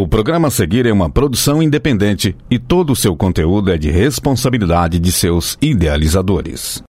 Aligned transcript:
O 0.00 0.08
programa 0.08 0.48
a 0.48 0.50
seguir 0.50 0.86
é 0.86 0.92
uma 0.94 1.10
produção 1.10 1.62
independente 1.62 2.34
e 2.50 2.58
todo 2.58 2.94
o 2.94 2.96
seu 2.96 3.14
conteúdo 3.14 3.70
é 3.70 3.76
de 3.76 3.90
responsabilidade 3.90 4.98
de 4.98 5.12
seus 5.12 5.58
idealizadores. 5.60 6.82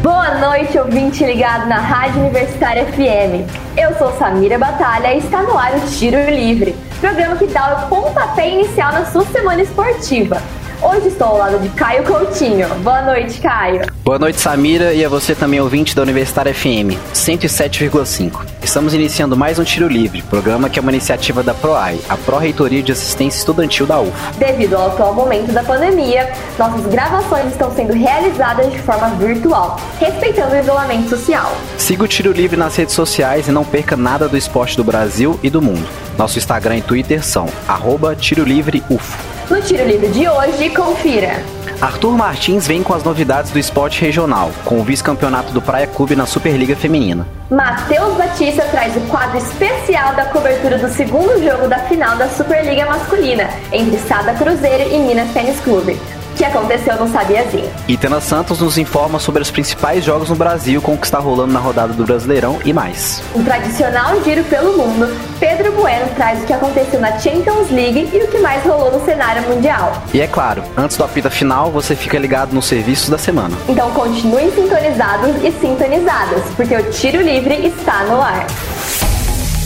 Boa 0.00 0.38
noite, 0.38 0.78
ouvinte 0.78 1.24
ligado 1.24 1.68
na 1.68 1.80
Rádio 1.80 2.20
Universitária 2.20 2.86
FM. 2.86 3.50
Eu 3.76 3.98
sou 3.98 4.16
Samira 4.16 4.56
Batalha 4.60 5.12
e 5.12 5.18
está 5.18 5.42
no 5.42 5.58
ar 5.58 5.74
o 5.74 5.80
Tiro 5.90 6.30
Livre, 6.30 6.72
programa 7.00 7.34
que 7.34 7.48
dá 7.48 7.84
o 7.84 7.88
pontapé 7.88 8.48
inicial 8.48 8.92
na 8.92 9.04
sua 9.06 9.24
semana 9.24 9.60
esportiva. 9.60 10.40
Hoje 10.80 11.08
estou 11.08 11.26
ao 11.26 11.38
lado 11.38 11.58
de 11.58 11.68
Caio 11.70 12.04
Coutinho. 12.04 12.68
Boa 12.84 13.02
noite, 13.02 13.40
Caio. 13.40 13.82
Boa 14.04 14.16
noite, 14.16 14.40
Samira, 14.40 14.94
e 14.94 15.04
a 15.04 15.08
você 15.08 15.34
também 15.34 15.60
ouvinte 15.60 15.94
da 15.94 16.02
Universitária 16.02 16.54
FM 16.54 16.94
107,5. 17.12 18.46
Estamos 18.62 18.94
iniciando 18.94 19.36
mais 19.36 19.58
um 19.58 19.64
Tiro 19.64 19.88
Livre, 19.88 20.22
programa 20.22 20.70
que 20.70 20.78
é 20.78 20.82
uma 20.82 20.92
iniciativa 20.92 21.42
da 21.42 21.52
PROAI, 21.52 21.98
a 22.08 22.16
Pró-Reitoria 22.16 22.80
de 22.80 22.92
Assistência 22.92 23.38
Estudantil 23.38 23.86
da 23.86 24.00
UF. 24.00 24.12
Devido 24.38 24.76
ao 24.76 24.86
atual 24.86 25.14
momento 25.14 25.50
da 25.50 25.64
pandemia, 25.64 26.32
nossas 26.56 26.86
gravações 26.86 27.46
estão 27.46 27.74
sendo 27.74 27.92
realizadas 27.92 28.70
de 28.70 28.78
forma 28.78 29.08
virtual, 29.16 29.80
respeitando 29.98 30.54
o 30.54 30.58
isolamento 30.60 31.08
social. 31.08 31.56
Siga 31.76 32.04
o 32.04 32.08
Tiro 32.08 32.30
Livre 32.30 32.56
nas 32.56 32.76
redes 32.76 32.94
sociais 32.94 33.48
e 33.48 33.50
não 33.50 33.64
perca 33.64 33.96
nada 33.96 34.28
do 34.28 34.36
esporte 34.36 34.76
do 34.76 34.84
Brasil 34.84 35.40
e 35.42 35.50
do 35.50 35.60
mundo. 35.60 35.88
Nosso 36.16 36.38
Instagram 36.38 36.76
e 36.76 36.82
Twitter 36.82 37.24
são 37.24 37.48
arroba 37.66 38.14
Tiro 38.14 38.44
Livre 38.44 38.80
UF. 38.88 39.37
No 39.50 39.62
Tiro 39.62 39.86
Livre 39.86 40.08
de 40.08 40.28
hoje, 40.28 40.68
confira. 40.70 41.42
Arthur 41.80 42.12
Martins 42.16 42.66
vem 42.66 42.82
com 42.82 42.92
as 42.92 43.02
novidades 43.02 43.50
do 43.50 43.58
esporte 43.58 44.02
regional, 44.02 44.50
com 44.64 44.78
o 44.78 44.84
vice-campeonato 44.84 45.52
do 45.52 45.62
Praia 45.62 45.86
Clube 45.86 46.14
na 46.14 46.26
Superliga 46.26 46.76
Feminina. 46.76 47.26
Matheus 47.50 48.14
Batista 48.18 48.62
traz 48.64 48.94
o 48.96 49.00
quadro 49.08 49.38
especial 49.38 50.14
da 50.14 50.26
cobertura 50.26 50.76
do 50.76 50.88
segundo 50.88 51.42
jogo 51.42 51.66
da 51.66 51.78
final 51.80 52.16
da 52.16 52.28
Superliga 52.28 52.84
Masculina, 52.84 53.48
entre 53.72 53.96
Sada 54.00 54.34
Cruzeiro 54.34 54.92
e 54.92 54.98
Minas 54.98 55.32
Tênis 55.32 55.58
Clube 55.60 55.98
que 56.38 56.44
aconteceu 56.44 56.94
no 56.96 57.10
Sabiazinho. 57.10 57.68
Itana 57.88 58.20
Santos 58.20 58.60
nos 58.60 58.78
informa 58.78 59.18
sobre 59.18 59.42
os 59.42 59.50
principais 59.50 60.04
jogos 60.04 60.30
no 60.30 60.36
Brasil 60.36 60.80
com 60.80 60.94
o 60.94 60.96
que 60.96 61.04
está 61.04 61.18
rolando 61.18 61.52
na 61.52 61.58
rodada 61.58 61.92
do 61.92 62.04
Brasileirão 62.06 62.60
e 62.64 62.72
mais. 62.72 63.20
Um 63.34 63.42
tradicional 63.42 64.22
giro 64.22 64.44
pelo 64.44 64.78
mundo, 64.78 65.12
Pedro 65.40 65.72
Bueno 65.72 66.08
traz 66.14 66.40
o 66.42 66.46
que 66.46 66.52
aconteceu 66.52 67.00
na 67.00 67.18
Champions 67.18 67.70
League 67.70 68.08
e 68.12 68.22
o 68.22 68.28
que 68.28 68.38
mais 68.38 68.64
rolou 68.64 68.92
no 68.92 69.04
cenário 69.04 69.42
mundial. 69.48 70.00
E 70.14 70.20
é 70.20 70.28
claro, 70.28 70.62
antes 70.76 70.96
do 70.96 71.02
apita 71.02 71.28
final, 71.28 71.72
você 71.72 71.96
fica 71.96 72.16
ligado 72.16 72.52
nos 72.52 72.66
serviços 72.66 73.08
da 73.08 73.18
semana. 73.18 73.56
Então 73.68 73.90
continuem 73.90 74.52
sintonizados 74.52 75.42
e 75.42 75.50
sintonizadas, 75.60 76.44
porque 76.56 76.76
o 76.76 76.90
Tiro 76.90 77.20
Livre 77.20 77.66
está 77.66 78.04
no 78.04 78.22
ar. 78.22 78.46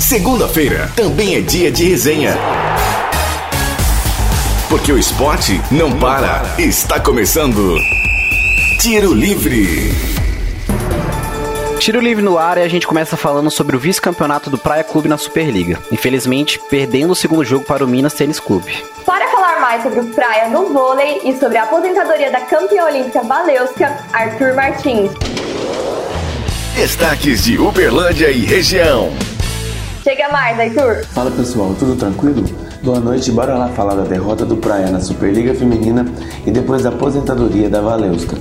Segunda-feira 0.00 0.91
também 0.97 1.37
é 1.37 1.41
dia 1.41 1.70
de 1.70 1.91
resenha. 1.91 2.34
Porque 4.73 4.91
o 4.91 4.98
esporte 4.98 5.61
não 5.70 5.98
para. 5.98 6.41
Está 6.59 6.98
começando. 6.98 7.77
Tiro 8.81 9.12
Livre. 9.12 9.92
Tiro 11.78 12.01
livre 12.01 12.25
no 12.25 12.39
ar 12.39 12.56
e 12.56 12.62
a 12.62 12.69
gente 12.69 12.87
começa 12.87 13.15
falando 13.15 13.50
sobre 13.50 13.77
o 13.77 13.78
vice-campeonato 13.78 14.48
do 14.48 14.56
Praia 14.56 14.83
Clube 14.83 15.11
na 15.11 15.19
Superliga. 15.19 15.78
Infelizmente, 15.93 16.59
perdendo 16.70 17.11
o 17.11 17.15
segundo 17.15 17.45
jogo 17.45 17.67
para 17.67 17.84
o 17.84 17.87
Minas 17.87 18.15
Tênis 18.15 18.41
Clube. 18.41 18.83
Para 19.05 19.28
falar 19.28 19.61
mais 19.61 19.83
sobre 19.83 20.00
o 20.00 20.06
Praia 20.06 20.48
no 20.48 20.73
vôlei 20.73 21.20
e 21.23 21.39
sobre 21.39 21.59
a 21.59 21.65
aposentadoria 21.65 22.31
da 22.31 22.41
campeã 22.41 22.87
olímpica 22.87 23.23
Valeuska, 23.23 23.95
Arthur 24.11 24.55
Martins. 24.55 25.12
Destaques 26.75 27.45
de 27.45 27.59
Uberlândia 27.59 28.31
e 28.31 28.47
região. 28.47 29.12
Chega 30.03 30.31
mais, 30.31 30.59
Arthur. 30.59 31.05
Fala 31.09 31.31
pessoal, 31.31 31.77
tudo 31.78 31.95
tranquilo? 31.95 32.72
Boa 32.83 32.98
noite, 32.98 33.30
bora 33.30 33.56
lá 33.56 33.69
falar 33.69 33.94
da 33.94 34.02
derrota 34.02 34.44
do 34.44 34.56
Praia 34.56 34.91
na 34.91 34.98
Superliga 34.98 35.55
Feminina 35.55 36.05
e 36.44 36.50
depois 36.50 36.83
da 36.83 36.88
aposentadoria 36.88 37.70
da 37.70 37.80
Valeuska. 37.80 38.36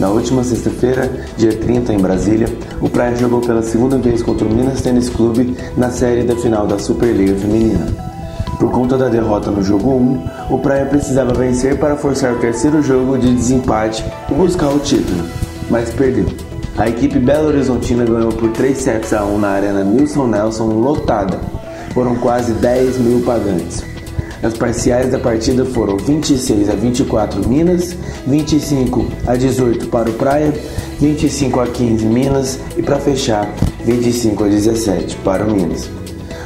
Na 0.00 0.08
última 0.08 0.42
sexta-feira, 0.42 1.08
dia 1.36 1.56
30, 1.56 1.92
em 1.92 1.98
Brasília, 1.98 2.48
o 2.80 2.88
Praia 2.88 3.14
jogou 3.14 3.40
pela 3.40 3.62
segunda 3.62 3.96
vez 3.96 4.24
contra 4.24 4.44
o 4.44 4.52
Minas 4.52 4.82
Tênis 4.82 5.08
Clube 5.08 5.56
na 5.76 5.88
série 5.88 6.24
da 6.24 6.34
final 6.34 6.66
da 6.66 6.80
Superliga 6.80 7.36
Feminina. 7.36 7.86
Por 8.58 8.72
conta 8.72 8.98
da 8.98 9.08
derrota 9.08 9.52
no 9.52 9.62
jogo 9.62 9.92
1, 9.92 10.24
o 10.50 10.58
Praia 10.58 10.86
precisava 10.86 11.32
vencer 11.32 11.78
para 11.78 11.96
forçar 11.96 12.32
o 12.32 12.40
terceiro 12.40 12.82
jogo 12.82 13.16
de 13.18 13.32
desempate 13.32 14.04
e 14.28 14.34
buscar 14.34 14.70
o 14.70 14.80
título, 14.80 15.22
mas 15.70 15.90
perdeu. 15.90 16.26
A 16.76 16.88
equipe 16.88 17.20
Belo 17.20 17.46
Horizontina 17.46 18.04
ganhou 18.04 18.32
por 18.32 18.50
3 18.50 18.76
sets 18.76 19.12
a 19.12 19.24
1 19.24 19.38
na 19.38 19.48
Arena 19.50 19.84
Nilson 19.84 20.26
Nelson 20.26 20.66
lotada, 20.66 21.38
foram 21.92 22.16
quase 22.16 22.52
10 22.52 22.98
mil 22.98 23.20
pagantes. 23.20 23.84
As 24.42 24.54
parciais 24.54 25.12
da 25.12 25.18
partida 25.18 25.66
foram 25.66 25.98
26 25.98 26.70
a 26.70 26.74
24 26.74 27.46
Minas, 27.46 27.94
25 28.26 29.06
a 29.26 29.36
18 29.36 29.88
para 29.88 30.08
o 30.08 30.14
Praia, 30.14 30.52
25 30.98 31.60
a 31.60 31.66
15 31.66 32.06
Minas 32.06 32.58
e 32.76 32.82
para 32.82 32.98
fechar 32.98 33.52
25 33.84 34.44
a 34.44 34.48
17 34.48 35.16
para 35.16 35.44
o 35.44 35.50
Minas. 35.50 35.90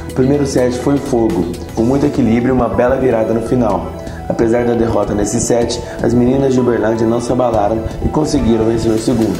O 0.09 0.13
primeiro 0.13 0.45
set 0.45 0.77
foi 0.79 0.97
fogo, 0.97 1.45
com 1.73 1.83
muito 1.83 2.05
equilíbrio 2.05 2.49
e 2.49 2.51
uma 2.51 2.67
bela 2.67 2.97
virada 2.97 3.33
no 3.33 3.47
final. 3.47 3.93
Apesar 4.27 4.65
da 4.65 4.73
derrota 4.73 5.13
nesse 5.13 5.39
set, 5.39 5.79
as 6.01 6.13
meninas 6.13 6.53
de 6.53 6.59
Uberlândia 6.59 7.07
não 7.07 7.21
se 7.21 7.31
abalaram 7.31 7.81
e 8.03 8.09
conseguiram 8.09 8.65
vencer 8.65 8.91
o 8.91 8.99
segundo. 8.99 9.39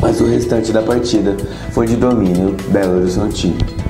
Mas 0.00 0.20
o 0.20 0.26
restante 0.26 0.72
da 0.72 0.82
partida 0.82 1.36
foi 1.70 1.86
de 1.86 1.96
domínio 1.96 2.56
Belo 2.68 2.98
Horizontino. 2.98 3.81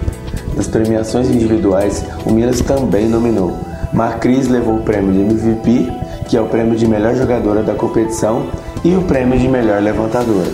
Nas 0.56 0.66
premiações 0.66 1.30
individuais, 1.30 2.04
o 2.26 2.32
Minas 2.32 2.60
também 2.60 3.08
nominou. 3.08 3.56
Macris 3.92 4.48
levou 4.48 4.76
o 4.76 4.82
prêmio 4.82 5.12
de 5.12 5.20
MVP, 5.20 5.92
que 6.28 6.36
é 6.36 6.40
o 6.40 6.46
prêmio 6.46 6.76
de 6.76 6.86
melhor 6.86 7.14
jogadora 7.14 7.62
da 7.62 7.74
competição, 7.74 8.46
e 8.84 8.94
o 8.94 9.02
prêmio 9.02 9.38
de 9.38 9.48
melhor 9.48 9.82
levantadora. 9.82 10.50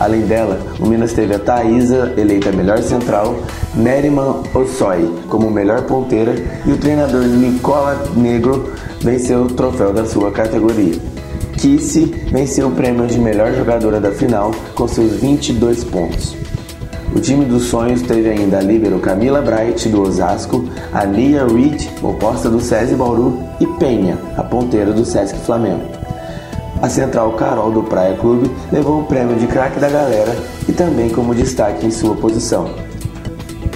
Além 0.00 0.22
dela, 0.22 0.60
o 0.78 0.86
Minas 0.86 1.12
teve 1.12 1.34
a 1.34 1.38
Thaisa, 1.38 2.14
eleita 2.16 2.52
melhor 2.52 2.78
central, 2.78 3.36
Neriman 3.74 4.42
Ossoy 4.54 5.12
como 5.28 5.50
melhor 5.50 5.82
ponteira 5.82 6.34
e 6.64 6.72
o 6.72 6.76
treinador 6.76 7.22
Nicola 7.22 8.00
Negro 8.16 8.72
venceu 9.00 9.42
o 9.42 9.48
troféu 9.48 9.92
da 9.92 10.04
sua 10.04 10.30
categoria. 10.30 10.94
Kissy 11.56 12.06
venceu 12.30 12.68
o 12.68 12.72
prêmio 12.72 13.06
de 13.06 13.18
melhor 13.18 13.52
jogadora 13.52 14.00
da 14.00 14.12
final 14.12 14.52
com 14.74 14.86
seus 14.86 15.14
22 15.14 15.82
pontos. 15.84 16.36
O 17.18 17.20
time 17.20 17.44
dos 17.46 17.64
sonhos 17.64 18.00
teve 18.02 18.28
ainda 18.28 18.58
a 18.58 18.62
líbero 18.62 19.00
Camila 19.00 19.42
Bright, 19.42 19.88
do 19.88 20.02
Osasco, 20.02 20.64
a 20.92 21.02
Lia 21.04 21.44
Reed, 21.44 21.88
oposta 22.00 22.48
do 22.48 22.60
SESI 22.60 22.94
Bauru, 22.94 23.42
e 23.58 23.66
Penha, 23.66 24.16
a 24.36 24.42
ponteira 24.44 24.92
do 24.92 25.04
Sesc 25.04 25.36
Flamengo. 25.40 25.82
A 26.80 26.88
central 26.88 27.32
Carol, 27.32 27.72
do 27.72 27.82
Praia 27.82 28.16
Clube, 28.16 28.48
levou 28.70 29.00
o 29.00 29.04
prêmio 29.06 29.34
de 29.34 29.48
craque 29.48 29.80
da 29.80 29.90
galera 29.90 30.32
e 30.68 30.72
também 30.72 31.08
como 31.08 31.34
destaque 31.34 31.86
em 31.86 31.90
sua 31.90 32.14
posição. 32.14 32.70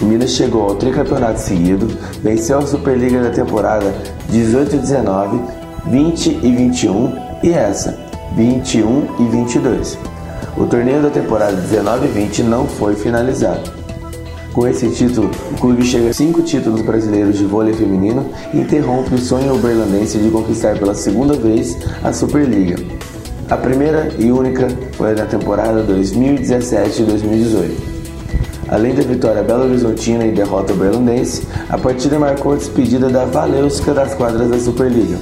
O 0.01 0.05
Minas 0.05 0.31
chegou 0.31 0.63
ao 0.63 0.77
tricampeonato 0.77 1.41
seguido, 1.41 1.89
venceu 2.23 2.61
a 2.61 2.67
Superliga 2.67 3.25
da 3.25 3.31
temporada 3.31 3.93
18 4.29 4.77
e 4.77 4.79
19, 4.79 5.41
20 5.87 6.29
e 6.45 6.55
21 6.55 7.13
e 7.43 7.51
essa, 7.51 7.99
21 8.37 9.09
e 9.19 9.25
22. 9.25 9.99
O 10.57 10.67
torneio 10.67 11.01
da 11.03 11.09
temporada 11.09 11.57
19-20 11.57 12.41
não 12.41 12.67
foi 12.67 12.95
finalizado. 12.95 13.71
Com 14.53 14.69
esse 14.69 14.91
título, 14.91 15.31
o 15.51 15.59
clube 15.59 15.83
chega 15.83 16.11
a 16.11 16.13
cinco 16.13 16.43
títulos 16.43 16.83
brasileiros 16.83 17.39
de 17.39 17.45
vôlei 17.47 17.73
feminino 17.73 18.31
e 18.53 18.59
interrompe 18.59 19.15
o 19.15 19.19
sonho 19.19 19.55
uberlandense 19.55 20.19
de 20.19 20.29
conquistar 20.29 20.79
pela 20.79 20.95
segunda 20.95 21.33
vez 21.35 21.79
a 22.05 22.13
Superliga. 22.13 22.77
A 23.49 23.57
primeira 23.57 24.11
e 24.19 24.31
única 24.31 24.69
foi 24.93 25.15
na 25.15 25.25
temporada 25.25 25.83
2017-2018. 25.85 27.71
Além 28.69 28.95
da 28.95 29.03
vitória 29.03 29.43
Belo 29.43 29.65
Horizontina 29.65 30.27
e 30.27 30.33
derrota 30.33 30.75
uberlandense, 30.75 31.47
a 31.69 31.79
partida 31.79 32.19
marcou 32.19 32.53
a 32.53 32.57
despedida 32.57 33.09
da 33.09 33.25
Valeuska 33.25 33.95
das 33.95 34.15
quadras 34.15 34.51
da 34.51 34.59
Superliga. 34.59 35.17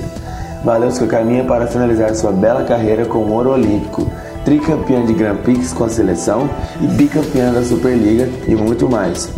Valeuska 0.65 1.07
caminha 1.07 1.45
para 1.45 1.69
finalizar 1.69 2.15
sua 2.15 2.33
bela 2.33 2.65
carreira 2.65 3.07
com 3.07 3.19
o 3.19 3.33
ouro 3.33 3.51
olímpico, 3.51 4.11
tricampeã 4.45 5.05
de 5.05 5.13
Grand 5.13 5.37
Prix 5.37 5.73
com 5.73 5.85
a 5.85 5.89
seleção 5.89 6.49
e 6.81 6.87
bicampeã 6.87 7.53
da 7.53 7.63
Superliga 7.63 8.29
e 8.47 8.55
muito 8.55 8.89
mais. 8.89 9.33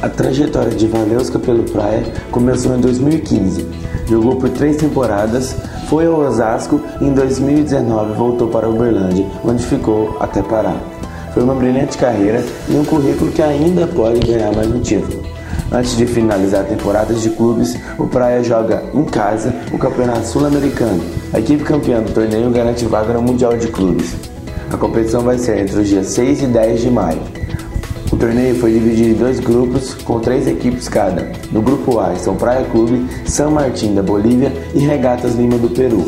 A 0.00 0.08
trajetória 0.08 0.72
de 0.72 0.86
Valeuska 0.88 1.38
pelo 1.38 1.62
Praia 1.62 2.02
começou 2.30 2.76
em 2.76 2.80
2015. 2.80 3.64
Jogou 4.08 4.36
por 4.36 4.48
três 4.48 4.76
temporadas, 4.76 5.56
foi 5.88 6.06
ao 6.06 6.18
Osasco 6.18 6.80
e 7.00 7.04
em 7.04 7.12
2019 7.12 8.14
voltou 8.14 8.48
para 8.48 8.68
Uberlândia, 8.68 9.26
onde 9.44 9.64
ficou 9.64 10.16
até 10.18 10.42
parar. 10.42 10.76
Foi 11.32 11.42
uma 11.42 11.54
brilhante 11.54 11.96
carreira 11.96 12.44
e 12.68 12.74
um 12.74 12.84
currículo 12.84 13.30
que 13.30 13.40
ainda 13.40 13.86
pode 13.86 14.26
ganhar 14.26 14.52
mais 14.52 14.66
um 14.66 14.80
título. 14.80 15.22
Antes 15.70 15.96
de 15.96 16.04
finalizar 16.04 16.64
temporadas 16.64 17.22
de 17.22 17.30
clubes, 17.30 17.78
o 17.98 18.06
Praia 18.06 18.42
joga 18.42 18.82
em 18.92 19.04
casa 19.04 19.54
o 19.72 19.78
Campeonato 19.78 20.26
Sul-Americano. 20.26 21.02
A 21.32 21.38
equipe 21.38 21.64
campeã 21.64 22.02
do 22.02 22.12
torneio 22.12 22.50
garante 22.50 22.84
vaga 22.84 23.14
no 23.14 23.22
Mundial 23.22 23.56
de 23.56 23.68
Clubes. 23.68 24.31
A 24.72 24.76
competição 24.78 25.20
vai 25.20 25.36
ser 25.36 25.58
entre 25.58 25.78
os 25.78 25.86
dias 25.86 26.06
6 26.06 26.44
e 26.44 26.46
10 26.46 26.80
de 26.80 26.90
maio. 26.90 27.20
O 28.10 28.16
torneio 28.16 28.54
foi 28.54 28.72
dividido 28.72 29.10
em 29.10 29.14
dois 29.14 29.38
grupos 29.38 29.92
com 29.92 30.18
três 30.18 30.46
equipes 30.46 30.88
cada. 30.88 31.30
No 31.52 31.60
grupo 31.60 32.00
A 32.00 32.14
estão 32.14 32.34
Praia 32.36 32.64
Clube, 32.64 33.06
San 33.26 33.50
Martín 33.50 33.94
da 33.94 34.02
Bolívia 34.02 34.50
e 34.74 34.78
Regatas 34.78 35.34
Lima 35.34 35.58
do 35.58 35.68
Peru. 35.68 36.04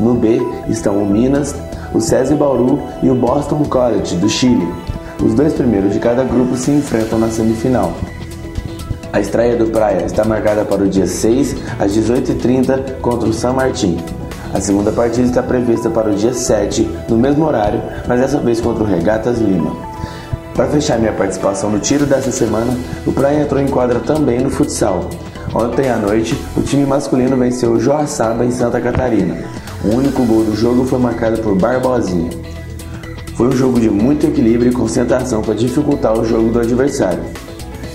No 0.00 0.14
B 0.14 0.40
estão 0.68 1.02
o 1.02 1.06
Minas, 1.06 1.54
o 1.92 2.00
SESI 2.00 2.34
Bauru 2.34 2.80
e 3.02 3.10
o 3.10 3.14
Boston 3.14 3.62
College 3.64 4.16
do 4.16 4.30
Chile. 4.30 4.66
Os 5.22 5.34
dois 5.34 5.52
primeiros 5.52 5.92
de 5.92 5.98
cada 5.98 6.24
grupo 6.24 6.56
se 6.56 6.70
enfrentam 6.70 7.18
na 7.18 7.28
semifinal. 7.28 7.92
A 9.12 9.20
estreia 9.20 9.56
do 9.56 9.66
Praia 9.66 10.06
está 10.06 10.24
marcada 10.24 10.64
para 10.64 10.82
o 10.82 10.88
dia 10.88 11.06
6 11.06 11.56
às 11.78 11.92
18h30 11.94 12.98
contra 13.00 13.28
o 13.28 13.32
San 13.32 13.52
Martín. 13.52 13.98
A 14.56 14.60
segunda 14.62 14.90
partida 14.90 15.28
está 15.28 15.42
prevista 15.42 15.90
para 15.90 16.10
o 16.10 16.14
dia 16.14 16.32
7, 16.32 16.88
no 17.10 17.18
mesmo 17.18 17.44
horário, 17.44 17.78
mas 18.08 18.20
dessa 18.22 18.40
vez 18.40 18.58
contra 18.58 18.84
o 18.84 18.86
Regatas 18.86 19.36
Lima. 19.38 19.76
Para 20.54 20.66
fechar 20.68 20.98
minha 20.98 21.12
participação 21.12 21.68
no 21.68 21.78
tiro 21.78 22.06
dessa 22.06 22.32
semana, 22.32 22.74
o 23.06 23.12
Praia 23.12 23.42
entrou 23.42 23.60
em 23.60 23.68
quadra 23.68 24.00
também 24.00 24.40
no 24.40 24.48
futsal. 24.48 25.10
Ontem 25.54 25.90
à 25.90 25.98
noite, 25.98 26.42
o 26.56 26.62
time 26.62 26.86
masculino 26.86 27.36
venceu 27.36 27.72
o 27.72 27.78
Joaçaba 27.78 28.46
em 28.46 28.50
Santa 28.50 28.80
Catarina. 28.80 29.44
O 29.84 29.94
único 29.94 30.24
gol 30.24 30.42
do 30.44 30.56
jogo 30.56 30.86
foi 30.86 31.00
marcado 31.00 31.38
por 31.42 31.54
Barbosinha. 31.54 32.30
Foi 33.34 33.48
um 33.48 33.52
jogo 33.52 33.78
de 33.78 33.90
muito 33.90 34.26
equilíbrio 34.26 34.72
e 34.72 34.74
concentração 34.74 35.42
para 35.42 35.52
dificultar 35.52 36.18
o 36.18 36.24
jogo 36.24 36.50
do 36.50 36.60
adversário. 36.60 37.22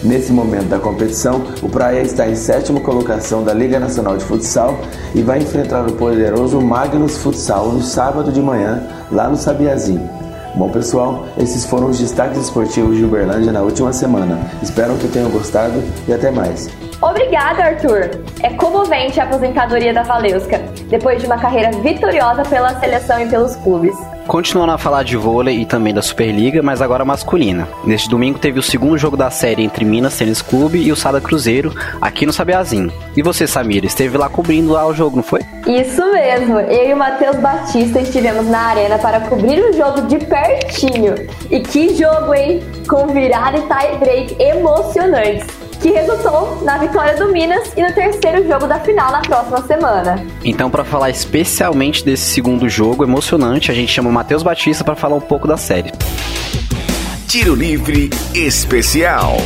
Nesse 0.04 0.32
momento 0.32 0.68
da 0.68 0.80
competição, 0.80 1.44
o 1.62 1.70
Praia 1.70 2.02
está 2.02 2.28
em 2.28 2.36
sétima 2.36 2.80
colocação 2.80 3.44
da 3.44 3.54
Liga 3.54 3.80
Nacional 3.80 4.18
de 4.18 4.26
Futsal 4.26 4.80
e 5.14 5.22
vai 5.22 5.38
enfrentar 5.38 5.88
o 5.88 5.94
poderoso 5.94 6.60
Magnus 6.60 7.18
Futsal 7.18 7.68
no 7.68 7.84
sábado 7.84 8.32
de 8.32 8.42
manhã, 8.42 8.82
lá 9.12 9.30
no 9.30 9.38
Sabiazinho. 9.38 10.10
Bom 10.56 10.70
pessoal, 10.70 11.28
esses 11.38 11.66
foram 11.66 11.88
os 11.88 12.00
destaques 12.00 12.40
esportivos 12.40 12.98
de 12.98 13.06
Uberlândia 13.06 13.52
na 13.52 13.62
última 13.62 13.94
semana. 13.94 14.40
Espero 14.62 14.96
que 14.96 15.08
tenham 15.08 15.30
gostado 15.30 15.82
e 16.08 16.14
até 16.14 16.32
mais. 16.32 16.68
Obrigada, 17.00 17.64
Arthur! 17.64 18.10
É 18.42 18.50
comovente 18.56 19.20
a 19.20 19.24
aposentadoria 19.24 19.94
da 19.94 20.02
Valeuska, 20.02 20.60
depois 20.90 21.22
de 21.22 21.28
uma 21.28 21.38
carreira 21.38 21.72
vitoriosa 21.80 22.42
pela 22.44 22.80
seleção 22.80 23.22
e 23.22 23.30
pelos 23.30 23.56
clubes. 23.58 23.96
Continuando 24.32 24.72
a 24.72 24.78
falar 24.78 25.04
de 25.04 25.18
vôlei 25.18 25.60
e 25.60 25.66
também 25.66 25.94
da 25.94 26.02
Superliga, 26.02 26.64
mas 26.64 26.82
agora 26.82 27.04
masculina. 27.04 27.68
Neste 27.84 28.10
domingo 28.10 28.40
teve 28.40 28.60
o 28.60 28.64
segundo 28.64 28.98
jogo 28.98 29.18
da 29.18 29.30
série 29.30 29.62
entre 29.62 29.84
Minas 29.84 30.18
Tênis 30.18 30.42
Clube 30.42 30.80
e 30.80 30.90
o 30.90 30.96
Sada 30.96 31.20
Cruzeiro, 31.20 31.76
aqui 32.00 32.26
no 32.26 32.32
Sabiazinho. 32.32 32.94
E 33.14 33.22
você, 33.22 33.46
Samira, 33.46 33.86
esteve 33.86 34.18
lá 34.18 34.30
cobrindo 34.30 34.72
lá 34.72 34.88
o 34.88 34.94
jogo, 34.94 35.18
não 35.18 35.24
foi? 35.24 35.42
Isso 35.68 36.02
mesmo! 36.14 36.62
Eu 36.62 36.92
e 36.92 36.94
o 36.94 36.98
Matheus 36.98 37.36
Batista 37.42 38.00
estivemos 38.00 38.48
na 38.48 38.68
arena 38.68 38.98
para 39.00 39.20
cobrir 39.20 39.60
o 39.66 39.74
jogo 39.74 40.04
de 40.04 40.18
pertinho. 40.20 41.14
E 41.50 41.60
que 41.60 41.94
jogo, 41.94 42.34
hein? 42.34 42.64
Com 42.88 43.08
virada 43.08 43.58
e 43.58 43.62
tie 43.64 43.98
break 43.98 44.42
emocionantes 44.42 45.71
que 45.82 45.90
resultou 45.90 46.62
na 46.64 46.78
vitória 46.78 47.16
do 47.16 47.32
Minas 47.32 47.74
e 47.76 47.82
no 47.82 47.92
terceiro 47.94 48.48
jogo 48.48 48.68
da 48.68 48.80
final 48.80 49.12
na 49.12 49.22
próxima 49.22 49.62
semana. 49.64 50.26
Então, 50.44 50.70
para 50.70 50.84
falar 50.84 51.10
especialmente 51.10 52.06
desse 52.06 52.24
segundo 52.34 52.70
jogo 52.70 53.04
emocionante, 53.04 53.72
a 53.72 53.74
gente 53.74 53.92
chama 53.92 54.10
o 54.10 54.14
Matheus 54.14 54.44
Batista 54.44 54.84
para 54.84 54.96
falar 54.96 55.16
um 55.16 55.22
pouco 55.22 55.48
da 55.48 55.58
série. 55.58 55.92
Tiro 57.28 57.56
Livre 57.56 58.10
Especial. 58.36 59.38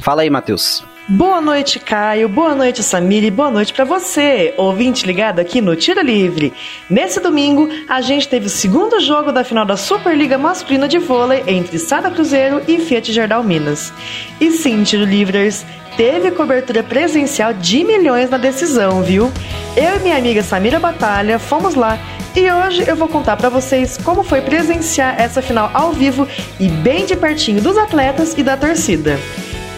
Fala 0.00 0.22
aí, 0.22 0.30
Matheus. 0.30 0.82
Boa 1.08 1.40
noite, 1.40 1.78
Caio. 1.78 2.28
Boa 2.28 2.52
noite, 2.52 2.82
Samir. 2.82 3.22
E 3.22 3.30
boa 3.30 3.48
noite 3.48 3.72
para 3.72 3.84
você, 3.84 4.52
ouvinte 4.56 5.06
ligado 5.06 5.38
aqui 5.38 5.60
no 5.60 5.76
Tiro 5.76 6.00
Livre. 6.00 6.52
Nesse 6.90 7.20
domingo, 7.20 7.68
a 7.88 8.00
gente 8.00 8.26
teve 8.26 8.46
o 8.46 8.50
segundo 8.50 8.98
jogo 8.98 9.30
da 9.30 9.44
final 9.44 9.64
da 9.64 9.76
Superliga 9.76 10.36
Masculina 10.36 10.88
de 10.88 10.98
Vôlei 10.98 11.44
entre 11.46 11.78
Sada 11.78 12.10
Cruzeiro 12.10 12.60
e 12.66 12.80
Fiat 12.80 13.12
Gerdau 13.12 13.44
Minas. 13.44 13.92
E 14.40 14.50
sim, 14.50 14.82
Tiro 14.82 15.04
Livres, 15.04 15.64
teve 15.96 16.32
cobertura 16.32 16.82
presencial 16.82 17.54
de 17.54 17.84
milhões 17.84 18.28
na 18.28 18.36
decisão, 18.36 19.00
viu? 19.00 19.30
Eu 19.76 19.98
e 19.98 20.00
minha 20.00 20.16
amiga 20.16 20.42
Samira 20.42 20.80
Batalha 20.80 21.38
fomos 21.38 21.76
lá 21.76 22.00
e 22.34 22.50
hoje 22.50 22.84
eu 22.84 22.96
vou 22.96 23.06
contar 23.06 23.36
para 23.36 23.48
vocês 23.48 23.96
como 23.96 24.24
foi 24.24 24.40
presenciar 24.40 25.20
essa 25.20 25.40
final 25.40 25.70
ao 25.72 25.92
vivo 25.92 26.26
e 26.58 26.68
bem 26.68 27.06
de 27.06 27.14
pertinho 27.14 27.62
dos 27.62 27.78
atletas 27.78 28.34
e 28.36 28.42
da 28.42 28.56
torcida. 28.56 29.20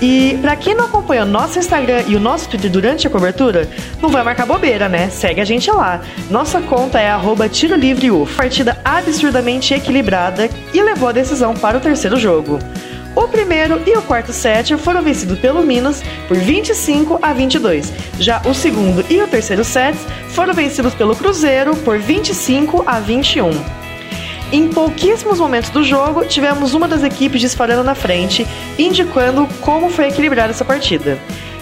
E 0.01 0.39
para 0.41 0.55
quem 0.55 0.75
não 0.75 0.85
acompanha 0.85 1.25
o 1.25 1.27
nosso 1.27 1.59
Instagram 1.59 2.05
e 2.07 2.15
o 2.15 2.21
nosso 2.21 2.49
Twitter 2.49 2.71
durante 2.71 3.07
a 3.07 3.11
cobertura, 3.11 3.69
não 4.01 4.09
vai 4.09 4.23
marcar 4.23 4.47
bobeira, 4.47 4.89
né? 4.89 5.09
Segue 5.11 5.41
a 5.41 5.45
gente 5.45 5.71
lá. 5.71 6.01
Nossa 6.31 6.61
conta 6.61 7.01
é 7.01 7.11
arroba 7.11 7.49
Tiro 7.49 7.75
Livre 7.75 8.11
UF. 8.11 8.37
Partida 8.37 8.79
absurdamente 8.85 9.75
equilibrada 9.75 10.49
e 10.73 10.81
levou 10.81 11.09
a 11.09 11.13
decisão 11.13 11.53
para 11.55 11.79
o 11.79 11.81
terceiro 11.81 12.17
jogo. 12.17 12.61
O 13.17 13.27
primeiro 13.27 13.83
e 13.85 13.97
o 13.97 14.03
quarto 14.03 14.33
set 14.33 14.77
foram 14.77 15.03
vencidos 15.03 15.41
pelo 15.41 15.63
Minas 15.63 16.05
por 16.29 16.37
25 16.37 17.19
a 17.21 17.33
22. 17.33 17.93
Já 18.21 18.41
o 18.47 18.55
segundo 18.55 19.05
e 19.11 19.21
o 19.21 19.27
terceiro 19.27 19.65
sets 19.65 20.01
foram 20.29 20.55
vencidos 20.55 20.95
pelo 20.95 21.17
Cruzeiro 21.17 21.75
por 21.79 21.99
25 21.99 22.85
a 22.87 23.01
21. 23.01 23.51
Em 24.51 24.69
pouquíssimos 24.69 25.39
momentos 25.39 25.69
do 25.69 25.85
jogo, 25.85 26.25
tivemos 26.25 26.73
uma 26.73 26.89
das 26.89 27.05
equipes 27.05 27.39
disparando 27.39 27.85
na 27.85 27.95
frente, 27.95 28.47
indicando 28.79 29.47
como 29.61 29.91
foi 29.91 30.09
equilibrada 30.09 30.51
essa 30.51 30.65
partida. 30.65 31.19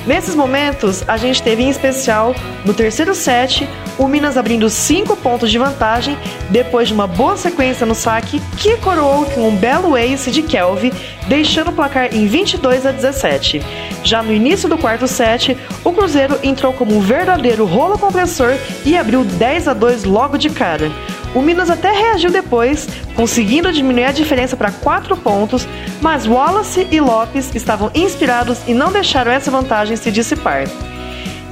Nesses 0.06 0.36
momentos, 0.36 1.02
a 1.08 1.16
gente 1.16 1.42
teve 1.42 1.64
em 1.64 1.68
especial, 1.68 2.32
no 2.64 2.72
terceiro 2.72 3.12
set, 3.12 3.68
o 3.98 4.06
Minas 4.06 4.36
abrindo 4.36 4.70
5 4.70 5.16
pontos 5.16 5.50
de 5.50 5.58
vantagem 5.58 6.16
depois 6.48 6.86
de 6.86 6.94
uma 6.94 7.08
boa 7.08 7.36
sequência 7.36 7.84
no 7.84 7.94
saque 7.94 8.40
que 8.56 8.76
coroou 8.76 9.24
com 9.26 9.48
um 9.48 9.56
belo 9.56 9.96
ace 9.96 10.30
de 10.30 10.42
Kelvin, 10.42 10.92
deixando 11.26 11.70
o 11.70 11.72
placar 11.72 12.14
em 12.14 12.24
22 12.28 12.86
a 12.86 12.92
17. 12.92 13.60
Já 14.04 14.22
no 14.22 14.32
início 14.32 14.68
do 14.68 14.78
quarto 14.78 15.08
set, 15.08 15.58
o 15.82 15.92
Cruzeiro 15.92 16.38
entrou 16.40 16.72
como 16.72 16.96
um 16.96 17.00
verdadeiro 17.00 17.64
rolo 17.64 17.98
compressor 17.98 18.54
e 18.84 18.96
abriu 18.96 19.24
10 19.24 19.66
a 19.66 19.74
2 19.74 20.04
logo 20.04 20.38
de 20.38 20.50
cara. 20.50 20.88
O 21.34 21.42
Minas 21.42 21.68
até 21.68 21.92
reagiu 21.92 22.30
depois, 22.30 22.88
conseguindo 23.14 23.72
diminuir 23.72 24.04
a 24.04 24.12
diferença 24.12 24.56
para 24.56 24.70
4 24.70 25.16
pontos, 25.16 25.68
mas 26.00 26.26
Wallace 26.26 26.86
e 26.90 27.00
Lopes 27.00 27.54
estavam 27.54 27.90
inspirados 27.94 28.58
e 28.66 28.72
não 28.72 28.90
deixaram 28.90 29.30
essa 29.30 29.50
vantagem 29.50 29.96
se 29.96 30.10
dissipar. 30.10 30.64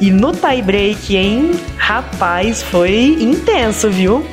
E 0.00 0.10
no 0.10 0.32
tie 0.32 0.62
break, 0.62 1.16
hein? 1.16 1.52
Rapaz, 1.76 2.62
foi 2.62 3.16
intenso, 3.20 3.90
viu? 3.90 4.24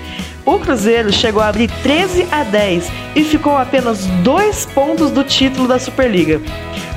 O 0.45 0.57
Cruzeiro 0.57 1.13
chegou 1.13 1.41
a 1.41 1.47
abrir 1.47 1.69
13 1.83 2.27
a 2.31 2.43
10 2.43 2.91
e 3.15 3.23
ficou 3.23 3.57
apenas 3.57 4.05
dois 4.23 4.65
pontos 4.65 5.11
do 5.11 5.23
título 5.23 5.67
da 5.67 5.77
Superliga. 5.77 6.41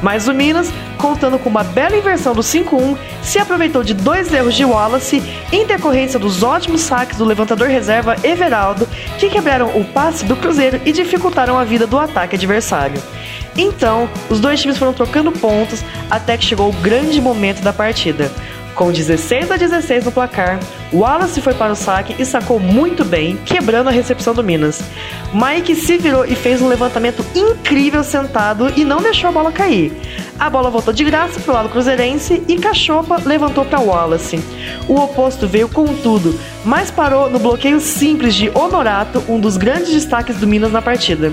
Mas 0.03 0.29
o 0.29 0.35
Minas, 0.35 0.73
contando 0.99 1.39
com 1.39 1.49
uma 1.49 1.65
bela 1.65 1.97
inversão 1.97 2.35
do 2.35 2.41
5-1, 2.41 2.97
se 3.23 3.39
aproveitou 3.39 3.83
de 3.83 3.95
dois 3.95 4.33
erros 4.33 4.55
de 4.55 4.65
Wallace 4.65 5.23
em 5.53 5.67
decorrência 5.67 6.19
dos 6.19 6.43
ótimos 6.43 6.81
saques 6.83 7.19
do 7.19 7.25
levantador 7.25 7.69
reserva 7.69 8.17
Everaldo, 8.23 8.89
que 9.19 9.29
quebraram 9.29 9.69
o 9.79 9.85
passe 9.85 10.25
do 10.25 10.37
Cruzeiro 10.37 10.81
e 10.85 10.93
dificultaram 10.93 11.59
a 11.59 11.65
vida 11.65 11.87
do 11.87 11.99
ataque 11.99 12.37
adversário. 12.37 13.01
Então, 13.57 14.09
os 14.29 14.41
dois 14.41 14.61
times 14.61 14.79
foram 14.79 14.93
trocando 14.93 15.31
pontos 15.33 15.85
até 16.11 16.37
que 16.37 16.45
chegou 16.45 16.69
o 16.69 16.73
grande 16.73 17.21
momento 17.21 17.63
da 17.63 17.73
partida. 17.73 18.31
Com 18.75 18.91
16 18.91 19.53
a 19.53 19.57
16 19.57 20.05
no 20.05 20.11
placar, 20.11 20.59
Wallace 20.93 21.41
foi 21.41 21.55
para 21.55 21.73
o 21.73 21.77
saque 21.77 22.17
e 22.19 22.25
sacou 22.25 22.59
muito 22.59 23.05
bem, 23.05 23.37
quebrando 23.37 23.89
a 23.89 23.93
recepção 23.93 24.35
do 24.35 24.43
Minas. 24.43 24.83
Mike 25.33 25.77
se 25.77 25.97
virou 25.97 26.25
e 26.25 26.35
fez 26.35 26.61
um 26.61 26.67
levantamento 26.67 27.25
incrível 27.37 28.03
sentado 28.03 28.73
e 28.77 28.85
não 28.85 29.01
deixou 29.01 29.29
a 29.31 29.33
bola 29.33 29.53
cair. 29.53 29.93
A 30.41 30.51
bola 30.51 30.71
voltou 30.71 30.93
de 30.93 31.05
graça 31.05 31.39
para 31.39 31.53
o 31.53 31.55
lado 31.55 31.69
cruzeirense 31.69 32.43
e 32.49 32.57
Cachopa 32.57 33.23
levantou 33.25 33.65
para 33.65 33.79
Wallace. 33.79 34.43
O 34.89 34.97
oposto 34.97 35.47
veio 35.47 35.69
com 35.69 35.87
tudo, 35.95 36.39
mas 36.65 36.91
parou 36.91 37.31
no 37.31 37.39
bloqueio 37.39 37.81
simples 37.81 38.35
de 38.35 38.51
Honorato, 38.53 39.23
um 39.29 39.39
dos 39.39 39.57
grandes 39.57 39.93
destaques 39.93 40.37
do 40.37 40.49
Minas 40.49 40.73
na 40.73 40.83
partida. 40.83 41.33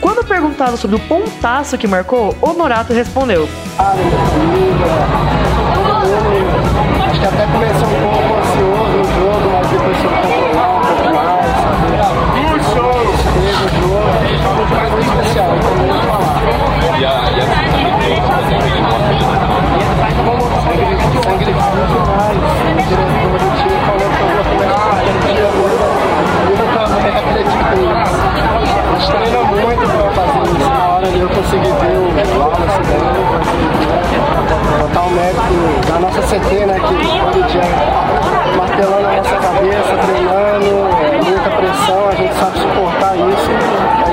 Quando 0.00 0.26
perguntado 0.26 0.76
sobre 0.76 0.96
o 0.96 1.00
pontaço 1.00 1.78
que 1.78 1.86
marcou, 1.86 2.36
Honorato 2.42 2.92
respondeu: 2.92 3.48
Ah, 5.84 7.08
Acho 7.10 7.20
que 7.20 7.26
até 7.26 7.44
começou 7.46 7.88
um 7.88 8.00
pouco 8.00 8.34
ansioso 8.38 8.96
no 8.96 9.04
jogo, 9.04 9.46
mas 9.52 9.66
depois 9.68 9.96
se 9.96 10.06
controlar 10.08 10.68
um 10.68 10.80
pouco 10.80 11.08
mais, 11.14 11.46
sabe? 11.56 11.86
Duas 12.36 12.64
shows! 12.72 13.18
Teve 13.36 13.62
o 13.64 13.68
jogo, 13.78 14.60
foi 14.66 14.78
um 14.78 14.90
muito 14.90 15.08
especial, 15.08 15.50
então 15.56 15.72
não 15.74 15.86
vou 15.86 16.00
falar. 16.02 16.34
E 16.98 17.04
a, 17.04 17.06
e 17.06 17.40
a 17.40 17.46
sangue 17.46 17.68
demais. 17.70 19.06
O 22.66 22.82
diretor 22.88 23.38
do 23.38 23.48
time 23.56 23.76
falou 23.86 24.08
que 24.10 24.20
eu 24.20 24.26
vou 24.28 24.44
começar 24.44 24.90
a 24.90 25.02
dia 25.02 25.32
e 25.32 25.38
eu 25.38 25.50
nunca 26.56 26.86
isso. 27.76 28.16
A 28.46 28.64
gente 28.64 28.80
pra 28.86 29.20
fazer 29.20 29.45
eu 31.14 31.28
consegui 31.28 31.70
ver 31.70 31.96
o 31.96 32.40
Wallace 32.40 32.80
dando, 32.82 33.20
botar 34.80 35.02
o 35.02 35.10
mérito 35.10 35.86
da 35.86 35.98
nossa 36.00 36.20
CT, 36.22 36.66
né? 36.66 36.74
Que 36.74 36.94
todo 37.20 37.46
dia 37.46 37.62
martelando 38.56 39.06
a 39.06 39.16
nossa 39.16 39.36
cabeça, 39.36 39.96
treinando, 40.04 40.66
é, 41.00 41.20
muita 41.22 41.50
pressão, 41.50 42.08
a 42.08 42.14
gente 42.14 42.34
sabe 42.34 42.58
suportar 42.58 43.16
isso. 43.16 44.05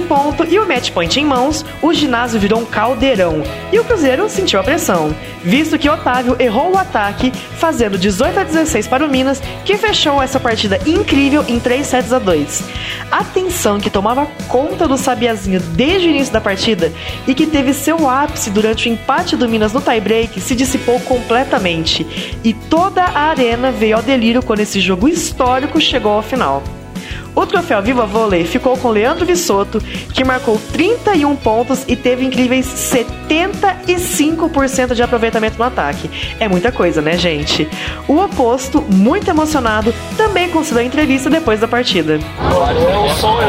Ponto 0.00 0.44
e 0.44 0.58
o 0.58 0.66
match 0.66 0.90
point 0.90 1.20
em 1.20 1.24
mãos, 1.24 1.64
o 1.80 1.92
ginásio 1.92 2.40
virou 2.40 2.60
um 2.60 2.64
caldeirão 2.64 3.42
e 3.72 3.78
o 3.78 3.84
Cruzeiro 3.84 4.28
sentiu 4.28 4.60
a 4.60 4.62
pressão, 4.62 5.14
visto 5.42 5.78
que 5.78 5.88
Otávio 5.88 6.36
errou 6.38 6.72
o 6.72 6.78
ataque, 6.78 7.30
fazendo 7.30 7.98
18 7.98 8.40
a 8.40 8.44
16 8.44 8.86
para 8.86 9.04
o 9.04 9.08
Minas, 9.08 9.40
que 9.64 9.76
fechou 9.76 10.22
essa 10.22 10.40
partida 10.40 10.78
incrível 10.86 11.44
em 11.48 11.58
3 11.58 11.86
sets 11.86 12.12
a 12.12 12.18
2. 12.18 12.64
A 13.10 13.24
tensão 13.24 13.78
que 13.78 13.90
tomava 13.90 14.26
conta 14.48 14.86
do 14.86 14.96
Sabiazinho 14.96 15.60
desde 15.60 16.08
o 16.08 16.10
início 16.10 16.32
da 16.32 16.40
partida 16.40 16.92
e 17.26 17.34
que 17.34 17.46
teve 17.46 17.72
seu 17.72 18.08
ápice 18.08 18.50
durante 18.50 18.88
o 18.88 18.92
empate 18.92 19.36
do 19.36 19.48
Minas 19.48 19.72
no 19.72 19.80
tie-break 19.80 20.40
se 20.40 20.54
dissipou 20.54 21.00
completamente 21.00 22.38
e 22.44 22.52
toda 22.52 23.02
a 23.02 23.30
arena 23.30 23.70
veio 23.70 23.96
ao 23.96 24.02
delírio 24.02 24.42
quando 24.42 24.60
esse 24.60 24.80
jogo 24.80 25.08
histórico 25.08 25.80
chegou 25.80 26.12
ao 26.12 26.22
final. 26.22 26.62
O 27.34 27.46
troféu 27.46 27.80
Viva 27.82 28.06
Vôlei 28.06 28.44
ficou 28.44 28.76
com 28.76 28.90
Leandro 28.90 29.24
Vissoto, 29.24 29.80
que 30.12 30.24
marcou 30.24 30.60
31 30.72 31.36
pontos 31.36 31.84
e 31.86 31.94
teve 31.94 32.24
incríveis 32.24 32.66
75% 32.66 34.94
de 34.94 35.02
aproveitamento 35.02 35.56
no 35.58 35.64
ataque. 35.64 36.10
É 36.40 36.48
muita 36.48 36.72
coisa, 36.72 37.00
né, 37.00 37.16
gente? 37.16 37.68
O 38.06 38.18
oposto, 38.18 38.84
muito 38.88 39.28
emocionado, 39.28 39.94
também 40.16 40.50
concedeu 40.50 40.82
entrevista 40.82 41.30
depois 41.30 41.60
da 41.60 41.68
partida. 41.68 42.14
É 42.14 42.18
um 42.98 43.08
sonho, 43.10 43.48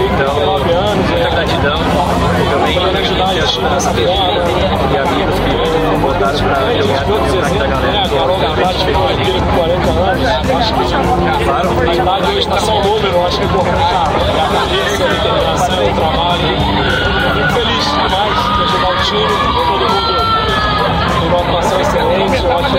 em 0.00 0.08
19 0.16 0.72
anos. 0.72 1.10
Muita 1.10 1.30
gratidão. 1.30 1.78
Também 2.50 2.78
ajudar. 2.78 3.34
E 3.34 3.40
botaram 6.16 6.38
pra 6.38 6.74
jogar 6.74 7.04
todos 7.04 7.34
os 7.34 7.58
da 7.58 7.66
galera. 7.66 8.08
Carol 8.08 8.38
Gavatti 8.38 8.84
ficou 8.84 9.08
aqui 9.08 9.32
com 9.32 9.56
40 9.56 9.90
anos. 9.90 10.26
Acho 10.56 10.74
que 10.74 11.44
claro, 11.44 11.68
a 11.80 11.94
idade 11.94 12.26
hoje 12.26 12.38
está 12.38 12.58
só 12.60 12.72
um 12.72 12.82
número. 12.82 13.26
Acho 13.26 13.36
que 13.36 13.42
é 13.42 13.46
importante 13.46 13.82
a 13.82 14.08
cabeça, 14.56 15.04
a 15.04 15.08
determinação, 15.08 15.84
o 15.84 15.94
trabalho. 15.94 16.48
Fico 17.34 17.48
feliz 17.52 17.84
demais 17.84 18.38
de 18.56 18.62
ajudar 18.62 18.90
o 18.90 18.96
time, 19.02 19.28
todo 19.42 19.64
mundo 19.64 19.86
tem 21.20 21.28
uma 21.28 21.40
atuação 21.40 21.80
excelente. 21.80 22.44
Eu 22.44 22.52
acho 22.58 22.70
que 22.70 22.78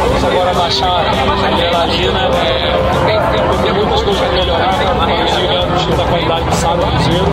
vamos 0.00 0.24
agora 0.24 0.54
baixar 0.54 0.88
a 0.88 1.48
adrenalina. 1.48 2.30
Tem 3.62 3.72
muitas 3.72 4.02
coisas 4.02 4.20
para 4.20 4.32
melhorar. 4.32 5.41
Chegando 5.92 5.96
o 5.96 5.96
time 5.96 5.96
da 5.96 6.04
qualidade 6.06 6.44
do 6.44 6.54
sábado 6.54 6.86
Cruzeiro. 6.86 7.26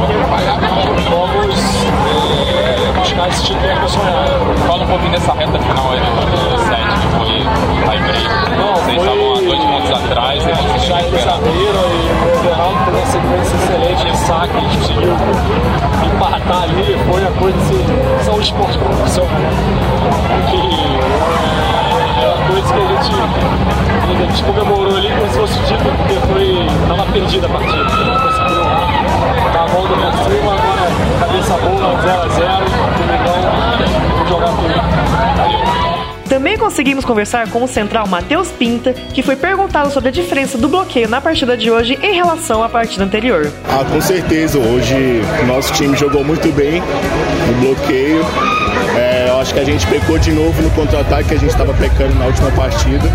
Vamos 1.09 1.55
eh, 1.55 2.91
buscar 2.97 3.29
esse 3.29 3.43
título 3.43 3.71
emocional. 3.71 4.25
Fala 4.67 4.83
um 4.83 4.87
pouquinho 4.87 5.11
dessa 5.11 5.33
reta 5.33 5.59
final 5.59 5.91
aí 5.91 5.99
do 5.99 6.57
set 6.67 6.83
que 6.99 7.07
foi 7.15 7.27
tie 7.85 7.99
break. 7.99 8.27
Vocês 8.75 8.97
estavam 8.97 9.31
há 9.31 9.39
dois 9.39 9.63
pontos 9.63 9.91
atrás 9.91 10.43
Já 10.43 10.49
conseguiram 10.51 10.99
eles 10.99 11.13
recuperar. 11.13 11.35
abriram 11.35 11.87
e 11.89 12.01
o 12.09 12.45
Everaldo 12.45 12.79
teve 12.85 12.97
uma 12.97 13.05
sequência 13.05 13.55
excelente 13.55 14.03
de 14.05 14.17
saque, 14.17 14.57
a 14.57 14.59
gente 14.59 14.77
conseguiu 14.77 15.13
empatar 16.05 16.63
ali, 16.63 16.97
foi 17.09 17.23
a 17.23 17.31
coisa 17.39 17.57
assim, 17.59 17.85
são 18.25 18.41
esportes 18.41 18.75
profissionais. 18.75 19.57
E 20.51 22.23
é 22.23 22.27
uma 22.27 22.45
coisa 22.47 22.73
que 22.73 22.79
a 22.79 22.87
gente, 22.87 23.11
a 24.03 24.25
gente 24.25 24.43
comemorou 24.43 24.95
ali 24.97 25.09
como 25.09 25.31
se 25.31 25.39
fosse 25.39 25.59
título, 25.63 25.91
porque 25.97 26.15
foi, 26.27 26.67
tava 26.87 27.05
perdida 27.11 27.47
a 27.47 27.49
partida. 27.49 28.48
Cima, 29.89 30.53
agora 30.53 30.85
cabeça 31.19 31.57
boa, 31.57 31.97
0x0, 31.97 32.61
Domingão, 32.99 33.41
vamos 34.11 34.29
jogar 34.29 34.49
tudo. 34.49 36.29
Também 36.29 36.57
conseguimos 36.59 37.03
conversar 37.03 37.49
com 37.49 37.63
o 37.63 37.67
central 37.67 38.07
Matheus 38.07 38.49
Pinta, 38.49 38.93
que 38.93 39.23
foi 39.23 39.35
perguntado 39.35 39.89
sobre 39.89 40.09
a 40.09 40.11
diferença 40.11 40.59
do 40.59 40.69
bloqueio 40.69 41.09
na 41.09 41.19
partida 41.19 41.57
de 41.57 41.71
hoje 41.71 41.97
em 42.03 42.13
relação 42.13 42.63
à 42.63 42.69
partida 42.69 43.03
anterior. 43.03 43.51
Ah, 43.67 43.83
com 43.83 43.99
certeza. 43.99 44.59
Hoje 44.59 45.21
o 45.41 45.45
nosso 45.47 45.73
time 45.73 45.97
jogou 45.97 46.23
muito 46.23 46.49
bem 46.53 46.83
no 47.47 47.53
bloqueio. 47.59 48.23
É, 48.95 49.18
eu 49.39 49.43
acho 49.43 49.53
que 49.53 49.59
a 49.61 49.63
gente 49.63 49.87
pecou 49.87 50.19
de 50.19 50.33
novo 50.33 50.61
no 50.61 50.69
contra-ataque 50.71 51.29
que 51.29 51.33
a 51.35 51.37
gente 51.37 51.51
estava 51.51 51.73
pecando 51.73 52.13
na 52.15 52.25
última 52.25 52.51
partida. 52.51 53.05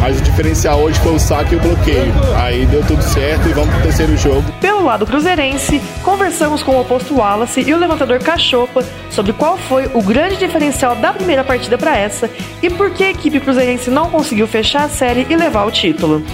Mas 0.00 0.18
o 0.18 0.20
diferencial 0.20 0.80
hoje 0.80 0.98
foi 0.98 1.14
o 1.14 1.18
saque 1.20 1.54
e 1.54 1.56
o 1.56 1.60
bloqueio. 1.60 2.12
Aí 2.36 2.66
deu 2.66 2.84
tudo 2.84 3.00
certo 3.00 3.48
e 3.48 3.52
vamos 3.52 3.72
pro 3.72 3.82
terceiro 3.84 4.16
jogo. 4.16 4.42
Pelo 4.60 4.84
lado 4.84 5.06
cruzeirense, 5.06 5.80
conversamos 6.02 6.64
com 6.64 6.72
o 6.72 6.80
oposto 6.80 7.14
Wallace 7.14 7.60
e 7.60 7.72
o 7.72 7.78
levantador 7.78 8.18
Cachopa 8.18 8.84
sobre 9.08 9.32
qual 9.32 9.56
foi 9.56 9.88
o 9.94 10.02
grande 10.02 10.36
diferencial 10.36 10.96
da 10.96 11.12
primeira 11.12 11.44
partida 11.44 11.78
para 11.78 11.96
essa 11.96 12.28
e 12.60 12.68
por 12.68 12.90
que 12.90 13.04
a 13.04 13.10
equipe 13.10 13.38
cruzeirense 13.38 13.88
não 13.88 14.10
conseguiu 14.10 14.48
fechar 14.48 14.82
a 14.82 14.88
série 14.88 15.28
e 15.30 15.36
levar 15.36 15.64
o 15.64 15.70
título. 15.70 16.24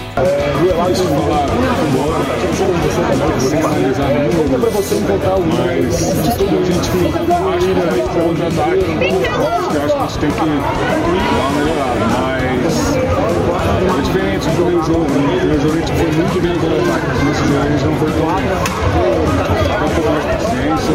Mas 4.49 5.93
de 6.23 6.31
tudo 6.35 6.57
a 6.57 6.63
gente 6.65 6.79
acho 6.79 6.89
que 6.89 6.97
pro 8.01 8.23
contra-ataque. 8.23 8.83
Acho 8.89 9.69
que 9.69 9.77
acho 9.77 10.17
que 10.17 10.25
a 10.25 10.29
gente 10.29 10.29
tem 10.29 10.31
que 10.31 10.37
dar 10.37 10.45
uma 11.39 11.51
melhorada. 11.51 12.01
Mas 12.09 12.97
é 12.97 14.01
diferente 14.01 14.45
do 14.49 14.53
primeiro 14.55 14.81
jogo. 14.83 15.05
No 15.05 15.05
primeiro 15.05 15.61
jogo 15.61 15.73
a 15.73 15.79
gente 15.79 15.93
foi 15.93 16.11
muito 16.11 16.37
bem 16.41 16.55
contra-ataque. 16.57 17.05
Nesse 17.25 17.43
jogo 17.47 17.59
a 17.59 17.69
gente 17.69 17.85
não 17.85 17.95
foi 17.95 18.11
tão 18.11 18.25
Tem 19.53 19.69
um 19.69 19.93
pouco 19.93 20.01
mais 20.09 20.25
paciência. 20.25 20.93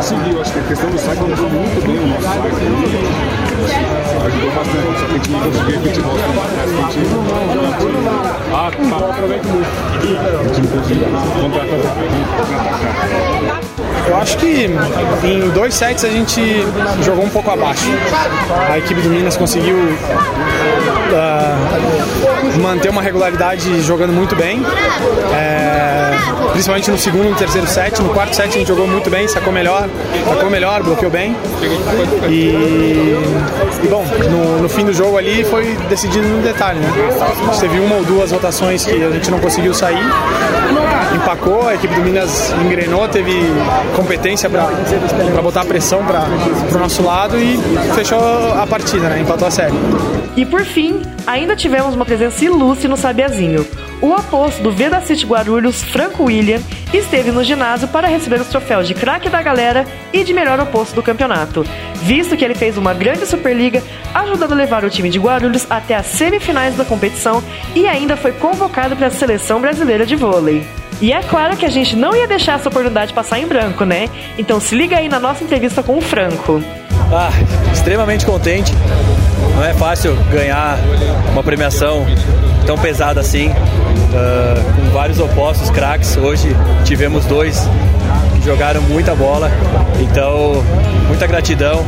E 0.00 0.02
seguiu, 0.02 0.40
acho 0.40 0.50
que 0.54 0.58
a 0.58 0.62
questão 0.62 0.88
do 0.88 0.98
saque 0.98 1.20
mudou 1.20 1.50
muito 1.50 1.86
bem 1.86 1.98
o 1.98 2.06
nosso 2.06 2.22
saque. 2.22 2.38
Ajudou 4.24 4.50
bastante. 4.50 4.98
Só 4.98 5.04
que 5.04 5.12
a 5.12 5.16
gente 5.18 5.30
não 5.30 5.40
conseguia 5.40 5.76
repetir 5.76 6.02
bola 6.02 6.20
Ah, 8.54 8.70
tá. 8.70 8.96
Aproveita 9.10 9.48
muito. 9.48 9.68
A 9.68 10.42
gente 10.48 10.60
não 10.62 10.70
conseguiu 10.80 11.06
contra-atacar. 11.42 11.96
Eu 14.08 14.16
acho 14.16 14.38
que 14.38 14.70
em 15.22 15.50
dois 15.50 15.74
sets 15.74 16.02
a 16.02 16.08
gente 16.08 16.40
jogou 17.02 17.26
um 17.26 17.30
pouco 17.30 17.50
abaixo. 17.50 17.84
A 18.70 18.78
equipe 18.78 19.02
do 19.02 19.10
Minas 19.10 19.36
conseguiu 19.36 19.76
ah, 21.14 21.58
manter 22.60 22.90
uma 22.90 23.02
regularidade 23.02 23.80
jogando 23.82 24.12
muito 24.12 24.36
bem, 24.36 24.62
É, 25.32 26.12
principalmente 26.52 26.90
no 26.90 26.98
segundo 26.98 27.26
e 27.26 27.30
no 27.30 27.36
terceiro 27.36 27.66
set. 27.66 28.00
No 28.02 28.10
quarto 28.10 28.34
set 28.34 28.48
a 28.48 28.58
gente 28.58 28.68
jogou 28.68 28.86
muito 28.86 29.08
bem, 29.08 29.26
sacou 29.28 29.52
melhor, 29.52 29.88
sacou 30.28 30.50
melhor, 30.50 30.82
bloqueou 30.82 31.10
bem. 31.10 31.36
E, 32.28 33.14
e 33.84 33.88
bom, 33.88 34.04
no, 34.30 34.62
no 34.62 34.68
fim 34.68 34.84
do 34.84 34.92
jogo 34.92 35.16
ali 35.16 35.44
foi 35.44 35.76
decidido 35.88 36.26
no 36.26 36.42
detalhe, 36.42 36.80
né? 36.80 36.88
A 37.20 37.44
gente 37.46 37.60
teve 37.60 37.78
uma 37.78 37.96
ou 37.96 38.04
duas 38.04 38.30
rotações 38.32 38.84
que 38.84 39.02
a 39.02 39.10
gente 39.10 39.30
não 39.30 39.38
conseguiu 39.38 39.72
sair, 39.72 40.04
empacou, 41.14 41.68
a 41.68 41.74
equipe 41.74 41.94
do 41.94 42.00
Minas 42.02 42.52
engrenou, 42.64 43.08
teve 43.08 43.32
competência 43.94 44.50
para 44.50 45.42
botar 45.42 45.64
pressão 45.64 46.04
para 46.04 46.26
o 46.74 46.78
nosso 46.78 47.02
lado 47.02 47.38
e 47.38 47.58
fechou 47.94 48.18
a 48.18 48.66
partida, 48.66 49.08
né? 49.08 49.20
Empatou 49.20 49.48
a 49.48 49.50
série. 49.50 49.74
E 50.36 50.44
por 50.44 50.64
fim, 50.64 51.02
ainda 51.30 51.54
tivemos 51.54 51.94
uma 51.94 52.04
presença 52.04 52.44
ilustre 52.44 52.88
no 52.88 52.96
Sabiazinho. 52.96 53.64
O 54.02 54.10
oposto 54.10 54.62
do 54.62 54.72
Veda 54.72 55.00
City 55.00 55.24
Guarulhos, 55.24 55.82
Franco 55.82 56.24
William, 56.24 56.60
esteve 56.92 57.30
no 57.30 57.44
ginásio 57.44 57.86
para 57.86 58.08
receber 58.08 58.40
os 58.40 58.48
troféus 58.48 58.88
de 58.88 58.94
craque 58.94 59.28
da 59.28 59.40
galera 59.40 59.86
e 60.12 60.24
de 60.24 60.32
melhor 60.32 60.58
oposto 60.58 60.94
do 60.94 61.02
campeonato, 61.02 61.64
visto 62.02 62.36
que 62.36 62.44
ele 62.44 62.54
fez 62.54 62.76
uma 62.76 62.92
grande 62.92 63.26
Superliga, 63.26 63.82
ajudando 64.12 64.52
a 64.52 64.56
levar 64.56 64.84
o 64.84 64.90
time 64.90 65.08
de 65.08 65.20
Guarulhos 65.20 65.66
até 65.70 65.94
as 65.94 66.06
semifinais 66.06 66.76
da 66.76 66.84
competição 66.84 67.42
e 67.76 67.86
ainda 67.86 68.16
foi 68.16 68.32
convocado 68.32 68.96
para 68.96 69.06
a 69.06 69.10
seleção 69.10 69.60
brasileira 69.60 70.04
de 70.04 70.16
vôlei. 70.16 70.66
E 71.00 71.12
é 71.12 71.22
claro 71.22 71.56
que 71.56 71.64
a 71.64 71.70
gente 71.70 71.94
não 71.94 72.14
ia 72.14 72.26
deixar 72.26 72.54
essa 72.54 72.68
oportunidade 72.68 73.14
passar 73.14 73.38
em 73.38 73.46
branco, 73.46 73.84
né? 73.84 74.08
Então 74.36 74.58
se 74.58 74.74
liga 74.74 74.98
aí 74.98 75.08
na 75.08 75.20
nossa 75.20 75.44
entrevista 75.44 75.82
com 75.82 75.96
o 75.96 76.00
Franco. 76.00 76.62
Ah, 77.12 77.32
extremamente 77.72 78.24
contente. 78.24 78.72
Não 79.56 79.64
é 79.64 79.74
fácil 79.74 80.14
ganhar 80.30 80.78
uma 81.32 81.42
premiação 81.42 82.06
tão 82.64 82.78
pesada 82.78 83.20
assim, 83.20 83.50
ah, 84.14 84.54
com 84.76 84.90
vários 84.90 85.18
opostos 85.18 85.70
craques. 85.70 86.16
Hoje 86.16 86.54
tivemos 86.84 87.24
dois 87.26 87.68
que 88.36 88.44
jogaram 88.44 88.80
muita 88.82 89.14
bola, 89.14 89.50
então 90.00 90.62
muita 91.08 91.26
gratidão. 91.26 91.84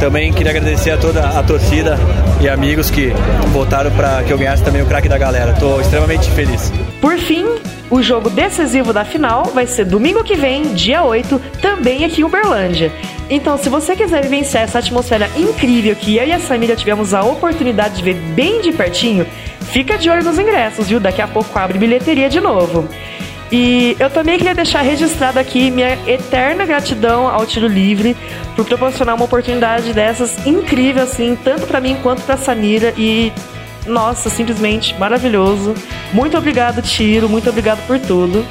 Também 0.00 0.32
queria 0.32 0.50
agradecer 0.50 0.92
a 0.92 0.96
toda 0.96 1.20
a 1.20 1.42
torcida 1.42 1.98
e 2.40 2.48
amigos 2.48 2.90
que 2.90 3.12
votaram 3.52 3.90
para 3.90 4.22
que 4.22 4.32
eu 4.32 4.38
ganhasse 4.38 4.62
também 4.62 4.80
o 4.80 4.86
craque 4.86 5.08
da 5.08 5.18
galera. 5.18 5.52
Estou 5.52 5.80
extremamente 5.80 6.30
feliz. 6.30 6.72
Por 7.04 7.18
fim, 7.18 7.44
o 7.90 8.00
jogo 8.00 8.30
decisivo 8.30 8.90
da 8.90 9.04
final 9.04 9.44
vai 9.52 9.66
ser 9.66 9.84
domingo 9.84 10.24
que 10.24 10.34
vem, 10.34 10.72
dia 10.72 11.02
8, 11.02 11.38
também 11.60 12.02
aqui 12.02 12.22
em 12.22 12.24
Uberlândia. 12.24 12.90
Então, 13.28 13.58
se 13.58 13.68
você 13.68 13.94
quiser 13.94 14.22
vivenciar 14.22 14.64
essa 14.64 14.78
atmosfera 14.78 15.28
incrível 15.36 15.94
que 15.94 16.16
eu 16.16 16.26
e 16.26 16.32
a 16.32 16.38
Samira 16.38 16.74
tivemos 16.74 17.12
a 17.12 17.22
oportunidade 17.22 17.96
de 17.96 18.02
ver 18.02 18.14
bem 18.14 18.62
de 18.62 18.72
pertinho, 18.72 19.26
fica 19.70 19.98
de 19.98 20.08
olho 20.08 20.24
nos 20.24 20.38
ingressos, 20.38 20.88
viu? 20.88 20.98
Daqui 20.98 21.20
a 21.20 21.28
pouco 21.28 21.58
abre 21.58 21.76
bilheteria 21.76 22.30
de 22.30 22.40
novo. 22.40 22.88
E 23.52 23.98
eu 24.00 24.08
também 24.08 24.38
queria 24.38 24.54
deixar 24.54 24.80
registrado 24.80 25.38
aqui 25.38 25.70
minha 25.70 25.98
eterna 26.06 26.64
gratidão 26.64 27.28
ao 27.28 27.44
Tiro 27.44 27.68
Livre 27.68 28.16
por 28.56 28.64
proporcionar 28.64 29.14
uma 29.14 29.26
oportunidade 29.26 29.92
dessas 29.92 30.46
incrível 30.46 31.02
assim, 31.02 31.36
tanto 31.44 31.66
para 31.66 31.82
mim 31.82 31.98
quanto 32.02 32.22
para 32.22 32.38
Samira 32.38 32.94
e 32.96 33.30
nossa, 33.86 34.30
simplesmente 34.30 34.94
maravilhoso. 34.98 35.74
Muito 36.12 36.36
obrigado, 36.36 36.82
Tiro, 36.82 37.28
muito 37.28 37.48
obrigado 37.48 37.86
por 37.86 37.98
tudo. 37.98 38.44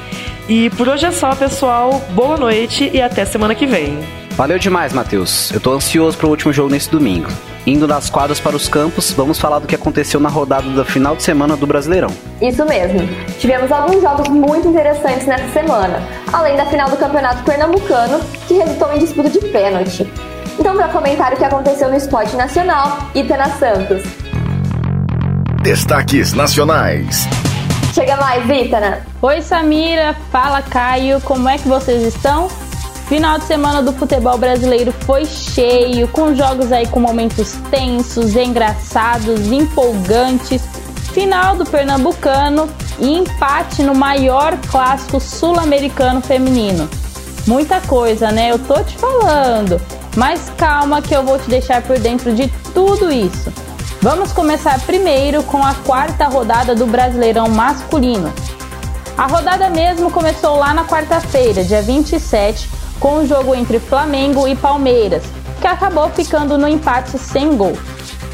E 0.47 0.69
por 0.71 0.89
hoje 0.89 1.05
é 1.05 1.11
só, 1.11 1.33
pessoal. 1.35 2.01
Boa 2.11 2.37
noite 2.37 2.89
e 2.93 3.01
até 3.01 3.23
semana 3.25 3.55
que 3.55 3.65
vem. 3.65 3.97
Valeu 4.31 4.57
demais, 4.57 4.93
Matheus. 4.93 5.51
Eu 5.51 5.59
tô 5.59 5.73
ansioso 5.73 6.17
pro 6.17 6.27
último 6.27 6.51
jogo 6.51 6.69
nesse 6.69 6.89
domingo. 6.89 7.29
Indo 7.65 7.87
das 7.87 8.09
quadras 8.09 8.39
para 8.39 8.55
os 8.55 8.67
campos, 8.67 9.11
vamos 9.11 9.39
falar 9.39 9.59
do 9.59 9.67
que 9.67 9.75
aconteceu 9.75 10.19
na 10.19 10.27
rodada 10.27 10.67
da 10.71 10.83
final 10.83 11.15
de 11.15 11.23
semana 11.23 11.55
do 11.55 11.65
Brasileirão. 11.65 12.09
Isso 12.41 12.65
mesmo. 12.65 13.07
Tivemos 13.39 13.71
alguns 13.71 14.01
jogos 14.01 14.27
muito 14.29 14.67
interessantes 14.67 15.27
nessa 15.27 15.47
semana, 15.53 16.03
além 16.33 16.57
da 16.57 16.65
final 16.65 16.89
do 16.89 16.97
Campeonato 16.97 17.43
Pernambucano, 17.43 18.19
que 18.47 18.55
resultou 18.55 18.93
em 18.93 18.99
disputa 18.99 19.29
de 19.29 19.39
pênalti. 19.39 20.11
Então, 20.59 20.75
para 20.75 20.89
comentar 20.89 21.31
o 21.33 21.37
que 21.37 21.45
aconteceu 21.45 21.89
no 21.89 21.95
esporte 21.95 22.35
nacional, 22.35 23.09
Itana 23.15 23.49
Santos. 23.57 24.22
Destaques 25.63 26.33
nacionais. 26.33 27.25
Chega 27.93 28.17
mais, 28.17 28.43
Itana. 28.49 28.99
Oi, 29.21 29.41
Samira. 29.41 30.13
Fala, 30.29 30.61
Caio. 30.61 31.21
Como 31.21 31.47
é 31.47 31.57
que 31.57 31.69
vocês 31.69 32.03
estão? 32.03 32.49
Final 33.07 33.39
de 33.39 33.45
semana 33.45 33.81
do 33.81 33.93
futebol 33.93 34.37
brasileiro 34.37 34.91
foi 35.05 35.25
cheio, 35.25 36.05
com 36.09 36.35
jogos 36.35 36.69
aí 36.69 36.85
com 36.87 36.99
momentos 36.99 37.53
tensos, 37.71 38.35
engraçados, 38.35 39.53
empolgantes. 39.53 40.61
Final 41.13 41.55
do 41.55 41.63
Pernambucano 41.65 42.67
e 42.99 43.19
empate 43.19 43.83
no 43.83 43.95
maior 43.95 44.57
clássico 44.69 45.17
sul-americano 45.21 46.19
feminino. 46.19 46.89
Muita 47.47 47.79
coisa, 47.79 48.33
né? 48.33 48.51
Eu 48.51 48.59
tô 48.59 48.83
te 48.83 48.97
falando. 48.97 49.79
Mas 50.17 50.51
calma 50.57 51.01
que 51.01 51.15
eu 51.15 51.23
vou 51.23 51.39
te 51.39 51.49
deixar 51.49 51.81
por 51.83 51.97
dentro 51.97 52.35
de 52.35 52.49
tudo 52.73 53.09
isso. 53.09 53.62
Vamos 54.03 54.33
começar 54.33 54.81
primeiro 54.81 55.43
com 55.43 55.63
a 55.63 55.73
quarta 55.75 56.25
rodada 56.25 56.75
do 56.75 56.85
Brasileirão 56.85 57.47
masculino. 57.47 58.33
A 59.17 59.27
rodada 59.27 59.69
mesmo 59.69 60.11
começou 60.11 60.57
lá 60.57 60.73
na 60.73 60.83
quarta-feira, 60.83 61.63
dia 61.63 61.81
27, 61.81 62.69
com 62.99 63.19
o 63.19 63.25
jogo 63.25 63.55
entre 63.55 63.79
Flamengo 63.79 64.45
e 64.45 64.57
Palmeiras, 64.57 65.23
que 65.61 65.65
acabou 65.65 66.09
ficando 66.09 66.57
no 66.57 66.67
empate 66.67 67.17
sem 67.17 67.55
gol. 67.55 67.77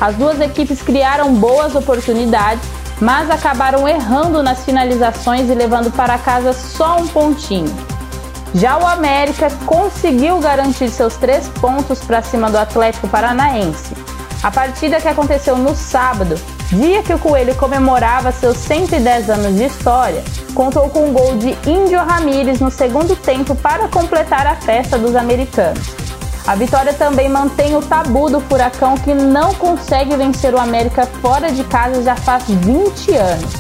As 0.02 0.16
duas 0.16 0.42
equipes 0.42 0.82
criaram 0.82 1.36
boas 1.36 1.76
oportunidades, 1.76 2.68
mas 3.00 3.30
acabaram 3.30 3.88
errando 3.88 4.42
nas 4.42 4.66
finalizações 4.66 5.52
e 5.52 5.54
levando 5.54 5.92
para 5.92 6.18
casa 6.18 6.52
só 6.52 6.98
um 6.98 7.08
pontinho. 7.08 7.72
Já 8.56 8.76
o 8.80 8.88
América 8.88 9.52
conseguiu 9.68 10.40
garantir 10.40 10.90
seus 10.90 11.16
três 11.16 11.48
pontos 11.48 12.00
para 12.00 12.24
cima 12.24 12.50
do 12.50 12.58
Atlético 12.58 13.08
Paranaense. 13.08 14.09
A 14.42 14.50
partida 14.50 15.02
que 15.02 15.08
aconteceu 15.08 15.58
no 15.58 15.76
sábado, 15.76 16.36
dia 16.70 17.04
que 17.04 17.14
o 17.14 17.20
Coelho 17.20 17.54
comemorava 17.56 18.32
seus 18.32 18.56
110 18.58 19.30
anos 19.30 19.58
de 19.58 19.66
história, 19.66 20.24
contou 20.56 20.90
com 20.90 21.10
um 21.10 21.14
gol 21.14 21.36
de 21.36 21.58
Índio 21.70 22.00
Ramírez 22.00 22.62
no 22.62 22.72
segundo 22.72 23.18
tempo 23.18 23.54
para 23.54 23.90
completar 23.90 24.48
a 24.48 24.56
festa 24.56 24.98
dos 24.98 25.14
americanos. 25.14 25.90
A 26.48 26.56
vitória 26.56 26.94
também 26.94 27.28
mantém 27.28 27.76
o 27.76 27.82
tabu 27.82 28.30
do 28.30 28.40
Furacão 28.40 28.96
que 28.96 29.14
não 29.14 29.54
consegue 29.56 30.16
vencer 30.16 30.54
o 30.54 30.58
América 30.58 31.06
fora 31.22 31.52
de 31.52 31.64
casa 31.66 32.02
já 32.02 32.16
faz 32.16 32.46
20 32.48 33.16
anos. 33.16 33.54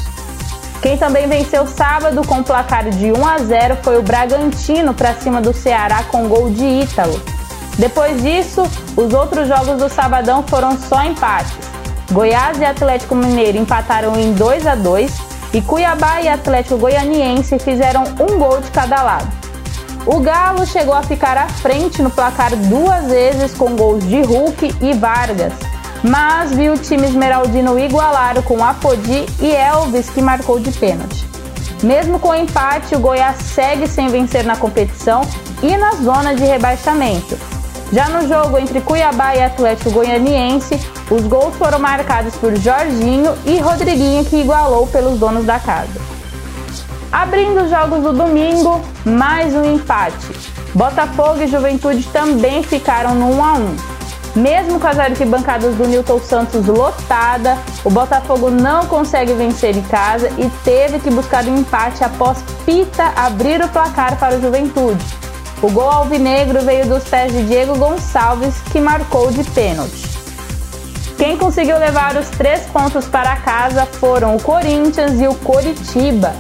Quem 0.82 0.98
também 0.98 1.28
venceu 1.28 1.68
sábado 1.68 2.26
com 2.26 2.42
placar 2.42 2.90
de 2.90 3.12
1 3.12 3.28
a 3.28 3.38
0 3.40 3.78
foi 3.84 3.98
o 3.98 4.02
Bragantino 4.02 4.94
para 4.94 5.14
cima 5.14 5.42
do 5.42 5.54
Ceará 5.54 6.04
com 6.04 6.30
gol 6.30 6.50
de 6.50 6.64
Ítalo. 6.64 7.39
Depois 7.80 8.22
disso, 8.22 8.62
os 8.96 9.12
outros 9.12 9.48
jogos 9.48 9.82
do 9.82 9.90
sabadão 9.90 10.44
foram 10.44 10.78
só 10.78 11.04
empates. 11.04 11.58
Goiás 12.12 12.60
e 12.60 12.66
Atlético 12.66 13.16
Mineiro 13.16 13.58
empataram 13.58 14.16
em 14.20 14.34
2 14.34 14.68
a 14.68 14.76
2 14.76 15.12
e 15.54 15.62
Cuiabá 15.62 16.22
e 16.22 16.28
Atlético 16.28 16.78
Goianiense 16.78 17.58
fizeram 17.58 18.04
um 18.20 18.38
gol 18.38 18.62
de 18.62 18.70
cada 18.70 19.02
lado. 19.02 19.28
O 20.06 20.20
Galo 20.20 20.64
chegou 20.68 20.94
a 20.94 21.02
ficar 21.02 21.38
à 21.38 21.48
frente 21.48 22.04
no 22.04 22.12
placar 22.12 22.56
duas 22.56 23.06
vezes 23.06 23.56
com 23.56 23.76
gols 23.76 24.08
de 24.08 24.22
Hulk 24.22 24.76
e 24.82 24.94
Vargas 24.94 25.54
mas 26.04 26.52
viu 26.52 26.74
o 26.74 26.78
time 26.78 27.08
esmeraldino 27.08 27.78
igualar 27.78 28.42
com 28.44 28.64
Apodi 28.64 29.26
e 29.40 29.52
Elvis, 29.52 30.10
que 30.10 30.22
marcou 30.22 30.60
de 30.60 30.72
pênalti. 30.72 31.28
Mesmo 31.84 32.20
com 32.20 32.30
o 32.30 32.36
empate, 32.36 32.96
o 32.96 33.00
Goiás 33.00 33.38
segue 33.38 33.88
sem 33.88 34.08
vencer 34.08 34.44
na 34.46 34.56
competição 34.56 35.22
e 35.62 35.76
na 35.78 35.92
zona 35.92 36.36
de 36.36 36.44
rebaixamento. 36.44 37.38
Já 37.92 38.08
no 38.08 38.28
jogo 38.28 38.58
entre 38.60 38.82
Cuiabá 38.82 39.36
e 39.36 39.42
Atlético 39.42 39.90
Goianiense, 39.90 40.80
os 41.10 41.24
gols 41.24 41.56
foram 41.56 41.80
marcados 41.80 42.36
por 42.36 42.56
Jorginho 42.56 43.34
e 43.46 43.58
Rodriguinho, 43.58 44.24
que 44.24 44.38
igualou 44.42 44.86
pelos 44.88 45.18
donos 45.18 45.46
da 45.46 45.60
casa. 45.60 46.00
Abrindo 47.12 47.64
os 47.64 47.70
jogos 47.72 48.04
do 48.04 48.14
domingo, 48.14 48.80
mais 49.04 49.56
um 49.56 49.74
empate. 49.74 50.28
Botafogo 50.76 51.42
e 51.42 51.48
Juventude 51.48 52.04
também 52.14 52.62
ficaram 52.62 53.16
no 53.16 53.36
1 53.36 53.44
a 53.44 53.54
1. 53.54 53.76
Mesmo 54.36 54.80
com 54.80 54.88
as 54.88 55.00
arquibancadas 55.00 55.74
do 55.74 55.88
Newton 55.88 56.20
Santos 56.20 56.68
lotada, 56.68 57.58
o 57.84 57.90
Botafogo 57.90 58.52
não 58.52 58.86
consegue 58.86 59.34
vencer 59.34 59.76
em 59.76 59.82
casa 59.82 60.30
e 60.38 60.48
teve 60.64 61.00
que 61.00 61.10
buscar 61.10 61.44
um 61.46 61.58
empate 61.58 62.04
após 62.04 62.44
Pita 62.64 63.12
abrir 63.16 63.60
o 63.64 63.68
placar 63.68 64.16
para 64.20 64.38
o 64.38 64.42
Juventude. 64.42 65.19
O 65.62 65.70
gol 65.70 65.90
alvinegro 65.90 66.62
veio 66.62 66.88
dos 66.88 67.04
pés 67.04 67.32
de 67.32 67.44
Diego 67.44 67.78
Gonçalves, 67.78 68.56
que 68.72 68.80
marcou 68.80 69.32
de 69.32 69.44
pênalti. 69.52 70.10
Quem 71.18 71.38
conseguiu 71.38 71.78
levar 71.78 72.16
os 72.16 72.30
três 72.30 72.62
pontos 72.68 73.06
para 73.06 73.36
casa 73.38 73.86
foram 73.86 74.36
o 74.36 74.42
Corinthians 74.42 75.20
e 75.20 75.28
o 75.28 75.36
Coritiba. 75.36 76.34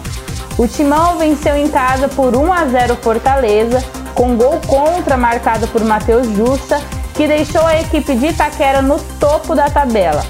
O 0.58 0.68
Timão 0.68 1.18
venceu 1.18 1.58
em 1.58 1.68
casa 1.68 2.08
por 2.08 2.36
1 2.36 2.54
a 2.54 2.66
0 2.66 2.96
Fortaleza, 2.96 3.84
com 4.16 4.38
gol 4.38 4.60
contra 4.68 5.18
marcado 5.18 5.68
por 5.68 5.84
Matheus 5.84 6.28
Justa 6.28 6.82
que 7.20 7.28
deixou 7.28 7.66
a 7.66 7.82
equipe 7.82 8.16
de 8.16 8.28
Itaquera 8.28 8.82
no 8.82 8.98
topo 9.20 9.54
da 9.54 9.70
tabela. 9.70 10.24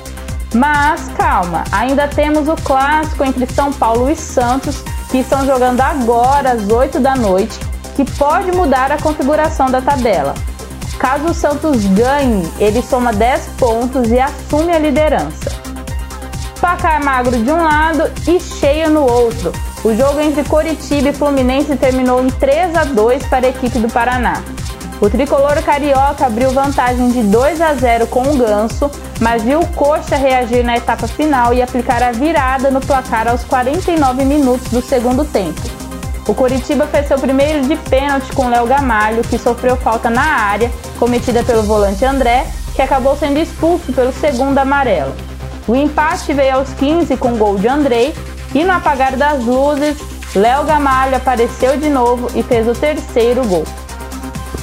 Mas 0.55 1.07
calma, 1.09 1.63
ainda 1.71 2.07
temos 2.07 2.47
o 2.47 2.55
clássico 2.55 3.23
entre 3.23 3.45
São 3.53 3.71
Paulo 3.71 4.09
e 4.09 4.15
Santos, 4.15 4.83
que 5.11 5.19
estão 5.19 5.45
jogando 5.45 5.81
agora 5.81 6.53
às 6.53 6.67
8 6.67 6.99
da 6.99 7.15
noite, 7.15 7.59
que 7.95 8.03
pode 8.03 8.51
mudar 8.51 8.91
a 8.91 8.97
configuração 8.97 9.69
da 9.69 9.81
tabela. 9.81 10.33
Caso 10.99 11.27
o 11.27 11.33
Santos 11.33 11.85
ganhe, 11.85 12.45
ele 12.59 12.81
soma 12.81 13.13
10 13.13 13.41
pontos 13.57 14.09
e 14.09 14.19
assume 14.19 14.73
a 14.73 14.79
liderança. 14.79 15.49
Placar 16.59 17.03
magro 17.03 17.41
de 17.41 17.49
um 17.49 17.63
lado 17.63 18.11
e 18.27 18.39
cheio 18.39 18.89
no 18.89 19.01
outro. 19.01 19.53
O 19.83 19.95
jogo 19.95 20.19
entre 20.19 20.43
Coritiba 20.43 21.09
e 21.09 21.13
Fluminense 21.13 21.77
terminou 21.77 22.21
em 22.21 22.29
3 22.29 22.75
a 22.75 22.83
2 22.83 23.25
para 23.27 23.47
a 23.47 23.49
equipe 23.49 23.79
do 23.79 23.87
Paraná. 23.87 24.43
O 24.99 25.09
tricolor 25.09 25.63
carioca 25.63 26.25
abriu 26.25 26.51
vantagem 26.51 27.09
de 27.11 27.23
2 27.23 27.61
a 27.61 27.73
0 27.73 28.07
com 28.07 28.21
o 28.23 28.35
Ganso, 28.35 28.91
mas 29.21 29.41
viu 29.41 29.61
o 29.61 29.67
Coxa 29.67 30.17
reagir 30.17 30.65
na 30.65 30.75
etapa 30.75 31.07
final 31.07 31.53
e 31.53 31.61
aplicar 31.61 32.03
a 32.03 32.11
virada 32.11 32.69
no 32.69 32.81
placar 32.81 33.29
aos 33.29 33.45
49 33.45 34.25
minutos 34.25 34.67
do 34.67 34.81
segundo 34.81 35.23
tempo. 35.23 35.78
O 36.29 36.35
Coritiba 36.35 36.85
fez 36.85 37.07
seu 37.07 37.17
primeiro 37.17 37.67
de 37.67 37.75
pênalti 37.75 38.31
com 38.33 38.49
Léo 38.49 38.67
Gamalho, 38.67 39.23
que 39.23 39.39
sofreu 39.39 39.75
falta 39.75 40.11
na 40.11 40.21
área, 40.21 40.71
cometida 40.99 41.43
pelo 41.43 41.63
volante 41.63 42.05
André, 42.05 42.45
que 42.75 42.83
acabou 42.83 43.17
sendo 43.17 43.39
expulso 43.39 43.91
pelo 43.91 44.13
segundo 44.13 44.59
amarelo. 44.59 45.15
O 45.67 45.75
empate 45.75 46.31
veio 46.31 46.57
aos 46.57 46.71
15 46.73 47.17
com 47.17 47.35
gol 47.35 47.57
de 47.57 47.67
Andrei 47.67 48.13
e 48.53 48.63
no 48.63 48.71
apagar 48.71 49.15
das 49.17 49.43
luzes, 49.43 49.97
Léo 50.35 50.65
Gamalho 50.65 51.15
apareceu 51.15 51.77
de 51.77 51.89
novo 51.89 52.27
e 52.35 52.43
fez 52.43 52.67
o 52.67 52.75
terceiro 52.75 53.43
gol. 53.47 53.65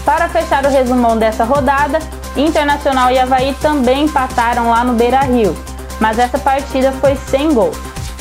Para 0.05 0.29
fechar 0.29 0.65
o 0.65 0.69
resumão 0.69 1.19
dessa 1.19 1.43
rodada, 1.43 1.99
Internacional 2.37 3.11
e 3.11 3.19
Havaí 3.19 3.57
também 3.61 4.05
empataram 4.05 4.71
lá 4.71 4.85
no 4.85 4.93
Beira 4.93 5.23
Rio, 5.23 5.57
mas 5.99 6.17
essa 6.17 6.39
partida 6.39 6.93
foi 6.93 7.17
sem 7.17 7.53
gol. 7.53 7.73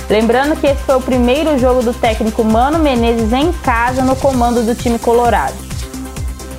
Lembrando 0.10 0.56
que 0.60 0.68
esse 0.68 0.84
foi 0.84 0.96
o 0.96 1.02
primeiro 1.02 1.58
jogo 1.58 1.82
do 1.82 1.94
técnico 1.94 2.44
Mano 2.44 2.78
Menezes 2.78 3.34
em 3.34 3.52
casa 3.52 4.04
no 4.04 4.16
comando 4.16 4.62
do 4.64 4.76
time 4.76 5.00
colorado. 5.00 5.56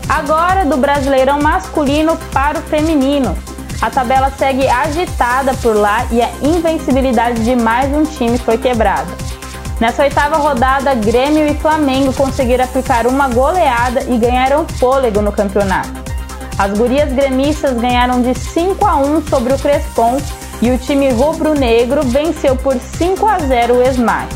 Agora 0.09 0.64
do 0.64 0.76
Brasileirão 0.76 1.40
masculino 1.40 2.16
para 2.32 2.59
o 2.59 2.62
feminino. 2.62 3.37
A 3.80 3.90
tabela 3.90 4.32
segue 4.37 4.66
agitada 4.68 5.54
por 5.54 5.76
lá 5.76 6.06
e 6.11 6.20
a 6.22 6.30
invencibilidade 6.42 7.44
de 7.44 7.54
mais 7.54 7.92
um 7.94 8.04
time 8.04 8.37
foi 8.38 8.59
quebrada. 8.59 9.06
Nessa 9.78 10.02
oitava 10.02 10.38
rodada, 10.38 10.94
Grêmio 10.94 11.46
e 11.46 11.54
Flamengo 11.54 12.12
conseguiram 12.14 12.64
aplicar 12.64 13.06
uma 13.06 13.28
goleada 13.28 14.02
e 14.04 14.16
ganharam 14.16 14.66
fôlego 14.66 15.20
no 15.20 15.30
campeonato. 15.30 16.06
As 16.59 16.72
gurias 16.76 17.12
gremistas 17.12 17.74
ganharam 17.74 18.22
de 18.22 18.35
5 18.35 18.85
a 18.85 18.96
1 18.96 19.28
sobre 19.28 19.52
o 19.52 19.59
Crespon 19.59 20.18
e 20.61 20.71
o 20.71 20.79
time 20.79 21.11
rubro-negro 21.11 22.03
venceu 22.03 22.57
por 22.57 22.77
5 22.77 23.27
a 23.27 23.38
0 23.38 23.75
o 23.75 23.83
Esmar. 23.83 24.27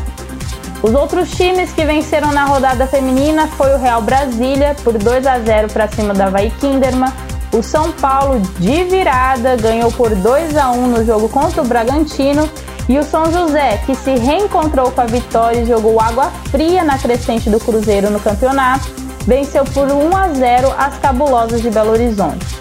Os 0.83 0.95
outros 0.95 1.31
times 1.33 1.73
que 1.73 1.85
venceram 1.85 2.33
na 2.33 2.45
rodada 2.45 2.87
feminina 2.87 3.47
foi 3.49 3.75
o 3.75 3.79
Real 3.79 4.01
Brasília 4.01 4.75
por 4.83 4.97
2 4.97 5.27
a 5.27 5.39
0 5.39 5.69
para 5.69 5.89
cima 5.89 6.15
da 6.15 6.27
Havaí 6.27 6.51
Kinderman, 6.59 7.13
o 7.53 7.63
São 7.63 7.91
Paulo 7.93 8.41
de 8.59 8.85
virada 8.85 9.57
ganhou 9.57 9.91
por 9.91 10.15
2 10.15 10.57
a 10.57 10.71
1 10.71 10.87
no 10.87 11.05
jogo 11.05 11.29
contra 11.29 11.61
o 11.63 11.67
Bragantino 11.67 12.49
E 12.89 12.99
o 12.99 13.03
São 13.03 13.31
José, 13.31 13.79
que 13.85 13.95
se 13.95 14.15
reencontrou 14.15 14.91
com 14.91 15.01
a 15.01 15.07
vitória 15.07 15.61
e 15.61 15.67
jogou 15.67 16.01
água 16.01 16.31
fria 16.51 16.83
na 16.85 16.99
crescente 16.99 17.51
do 17.51 17.61
Cruzeiro 17.61 18.11
no 18.11 18.21
campeonato, 18.21 18.89
venceu 19.27 19.65
por 19.65 19.89
1 19.91 20.17
a 20.17 20.29
0 20.29 20.75
as 20.77 20.99
Cabulosas 20.99 21.61
de 21.61 21.71
Belo 21.71 21.91
Horizonte. 21.91 22.60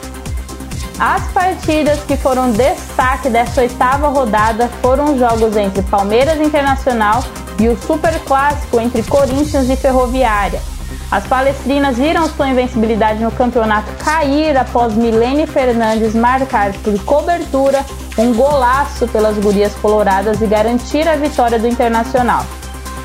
As 0.99 1.23
partidas 1.31 2.01
que 2.01 2.17
foram 2.17 2.51
destaque 2.51 3.29
dessa 3.29 3.62
oitava 3.62 4.09
rodada 4.09 4.67
foram 4.81 5.13
os 5.13 5.19
jogos 5.19 5.55
entre 5.55 5.81
Palmeiras 5.83 6.41
Internacional 6.41 7.23
e 7.57 7.69
o 7.69 7.81
Super 7.81 8.19
Clássico 8.25 8.81
entre 8.81 9.01
Corinthians 9.03 9.69
e 9.69 9.77
Ferroviária. 9.77 10.62
As 11.09 11.25
palestrinas 11.25 11.95
viram 11.95 12.27
sua 12.27 12.49
invencibilidade 12.49 13.23
no 13.23 13.31
campeonato 13.31 13.89
cair 14.03 14.57
após 14.57 14.93
Milene 14.93 15.47
Fernandes 15.47 16.13
marcar 16.13 16.73
por 16.73 17.01
cobertura 17.05 17.85
um 18.17 18.33
golaço 18.33 19.07
pelas 19.07 19.38
gurias 19.38 19.73
coloradas 19.75 20.41
e 20.41 20.47
garantir 20.47 21.07
a 21.07 21.15
vitória 21.15 21.57
do 21.57 21.67
Internacional. 21.67 22.45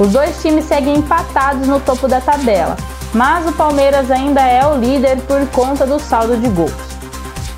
Os 0.01 0.11
dois 0.11 0.43
times 0.43 0.65
seguem 0.65 0.97
empatados 0.97 1.69
no 1.69 1.79
topo 1.79 2.09
da 2.09 2.21
tabela, 2.21 2.77
mas 3.15 3.47
o 3.47 3.53
Palmeiras 3.53 4.11
ainda 4.11 4.41
é 4.41 4.67
o 4.67 4.77
líder 4.77 5.19
por 5.29 5.47
conta 5.51 5.87
do 5.87 6.01
saldo 6.01 6.37
de 6.37 6.49
gols. 6.49 6.94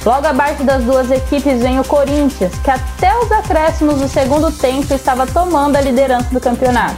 Logo 0.06 0.24
abaixo 0.24 0.62
das 0.62 0.84
duas 0.84 1.10
equipes 1.10 1.60
vem 1.60 1.80
o 1.80 1.84
Corinthians, 1.84 2.54
que 2.62 2.70
até 2.70 3.12
os 3.18 3.32
acréscimos 3.32 4.00
do 4.00 4.08
segundo 4.08 4.52
tempo 4.52 4.94
estava 4.94 5.26
tomando 5.26 5.74
a 5.74 5.80
liderança 5.80 6.28
do 6.32 6.38
campeonato. 6.38 6.96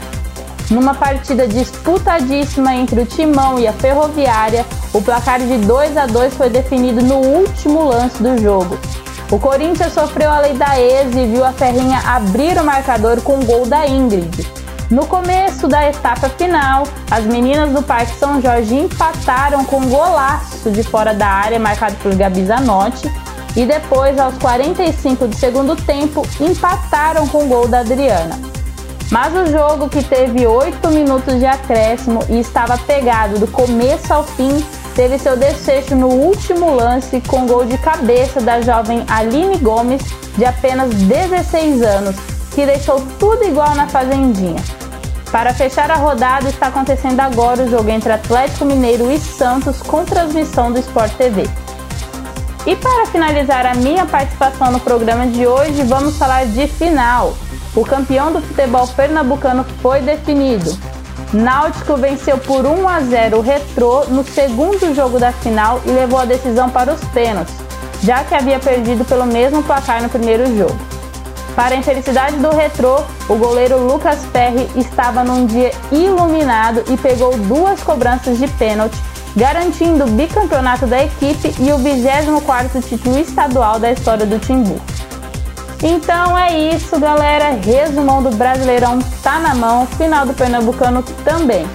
Numa 0.71 0.93
partida 0.93 1.49
disputadíssima 1.49 2.75
entre 2.75 3.01
o 3.01 3.07
Timão 3.07 3.59
e 3.59 3.67
a 3.67 3.73
Ferroviária, 3.73 4.67
o 4.93 5.01
placar 5.01 5.41
de 5.41 5.57
2 5.57 5.97
a 5.97 6.05
2 6.05 6.35
foi 6.35 6.51
definido 6.51 7.03
no 7.03 7.17
último 7.17 7.83
lance 7.83 8.23
do 8.23 8.37
jogo, 8.37 8.79
o 9.31 9.39
Corinthians 9.39 9.93
sofreu 9.93 10.31
a 10.31 10.41
lei 10.41 10.55
da 10.55 10.81
ex 10.81 11.15
e 11.15 11.27
viu 11.27 11.45
a 11.45 11.53
Ferrinha 11.53 12.01
abrir 12.07 12.59
o 12.59 12.65
marcador 12.65 13.21
com 13.21 13.39
o 13.39 13.45
gol 13.45 13.67
da 13.67 13.87
Ingrid. 13.87 14.58
No 14.91 15.07
começo 15.07 15.69
da 15.69 15.87
etapa 15.87 16.31
final, 16.31 16.85
as 17.11 17.25
meninas 17.25 17.73
do 17.73 17.83
Parque 17.83 18.19
São 18.19 18.41
Jorge 18.41 18.75
empataram 18.75 19.63
com 19.63 19.81
um 19.81 19.91
golaço 19.91 20.71
de 20.71 20.83
fora 20.83 21.13
da 21.13 21.27
área 21.27 21.59
marcado 21.59 21.95
por 21.97 22.15
Gabi 22.15 22.47
Zanotti 22.47 23.07
e 23.55 23.67
depois, 23.67 24.19
aos 24.19 24.39
45 24.39 25.27
do 25.27 25.37
segundo 25.37 25.77
tempo, 25.77 26.27
empataram 26.41 27.29
com 27.29 27.45
o 27.45 27.49
gol 27.49 27.69
da 27.69 27.81
Adriana. 27.81 28.41
Mas 29.11 29.35
o 29.35 29.53
jogo, 29.53 29.91
que 29.91 30.03
teve 30.03 30.47
8 30.47 30.89
minutos 30.89 31.39
de 31.39 31.45
acréscimo 31.45 32.21
e 32.31 32.41
estava 32.41 32.79
pegado 32.79 33.39
do 33.39 33.47
começo 33.47 34.13
ao 34.13 34.25
fim, 34.25 34.65
teve 34.95 35.19
seu 35.19 35.37
desfecho 35.37 35.95
no 35.95 36.09
último 36.09 36.75
lance 36.75 37.21
com 37.29 37.47
gol 37.47 37.67
de 37.67 37.77
cabeça 37.77 38.41
da 38.41 38.63
jovem 38.63 39.05
Aline 39.07 39.59
Gomes, 39.59 40.03
de 40.37 40.47
apenas 40.47 40.95
16 40.95 41.83
anos, 41.83 42.17
que 42.59 42.67
deixou 42.67 43.01
tudo 43.21 43.45
igual 43.45 43.73
na 43.77 43.87
Fazendinha. 43.87 44.61
Para 45.31 45.55
fechar 45.55 45.93
a 45.93 45.95
rodada, 45.95 46.49
está 46.49 46.67
acontecendo 46.67 47.21
agora 47.21 47.63
o 47.63 47.71
jogo 47.71 47.89
entre 47.89 48.11
Atlético 48.11 48.65
Mineiro 48.65 49.13
e 49.13 49.21
Santos 49.21 49.81
com 49.81 50.05
transmissão 50.05 50.73
do 50.73 50.81
Sport 50.81 51.13
TV. 51.13 51.49
E 52.67 52.75
para 52.75 53.07
finalizar 53.07 53.65
a 53.65 53.77
minha 53.77 54.05
participação 54.07 54.73
no 54.73 54.81
programa 54.81 55.29
de 55.29 55.47
hoje, 55.47 55.85
vamos 55.85 56.19
falar 56.19 56.47
de 56.47 56.67
final. 56.67 57.37
O 57.77 57.85
campeão 57.85 58.33
do 58.33 58.43
futebol 58.43 58.89
pernambucano 58.89 59.65
foi 59.81 60.01
definido. 60.01 60.77
Náutico 61.33 61.97
venceu 61.97 62.39
por 62.39 62.67
1 62.67 62.89
a 62.89 63.01
0 63.03 63.39
o 63.39 63.41
Retrô 63.41 64.05
no 64.07 64.25
segundo 64.25 64.93
jogo 64.97 65.21
da 65.21 65.31
final 65.31 65.81
e 65.87 65.91
levou 65.91 66.19
a 66.19 66.25
decisão 66.25 66.69
para 66.69 66.93
os 66.93 67.05
pênaltis, 67.11 67.55
já 68.03 68.25
que 68.25 68.35
havia 68.35 68.59
perdido 68.59 69.05
pelo 69.05 69.27
mesmo 69.27 69.63
placar 69.63 70.03
no 70.03 70.09
primeiro 70.09 70.45
jogo. 70.59 70.88
Para 71.59 71.75
a 71.75 71.79
infelicidade 71.79 72.37
do 72.37 72.51
Retrô, 72.51 73.03
o 73.29 73.35
goleiro 73.35 73.79
Lucas 73.79 74.25
Ferri 74.27 74.71
estava 74.77 75.25
num 75.25 75.45
dia 75.45 75.73
iluminado 75.91 76.85
e 76.89 76.97
pegou 76.97 77.37
duas 77.37 77.83
cobranças 77.83 78.39
de 78.39 78.47
pênalti, 78.47 78.97
garantindo 79.35 80.05
o 80.05 80.09
bicampeonato 80.09 80.87
da 80.87 81.03
equipe 81.03 81.53
e 81.59 81.73
o 81.73 81.79
24º 81.79 82.81
título 82.89 83.19
estadual 83.19 83.81
da 83.81 83.91
história 83.91 84.25
do 84.25 84.39
Timbu. 84.39 84.81
Então 85.83 86.39
é 86.39 86.57
isso, 86.77 86.97
galera. 87.01 87.51
Resumão 87.51 88.23
do 88.23 88.31
Brasileirão 88.37 89.01
tá 89.21 89.41
na 89.41 89.53
mão, 89.53 89.85
final 89.85 90.25
do 90.25 90.35
Pernambucano 90.35 91.03
também. 91.25 91.67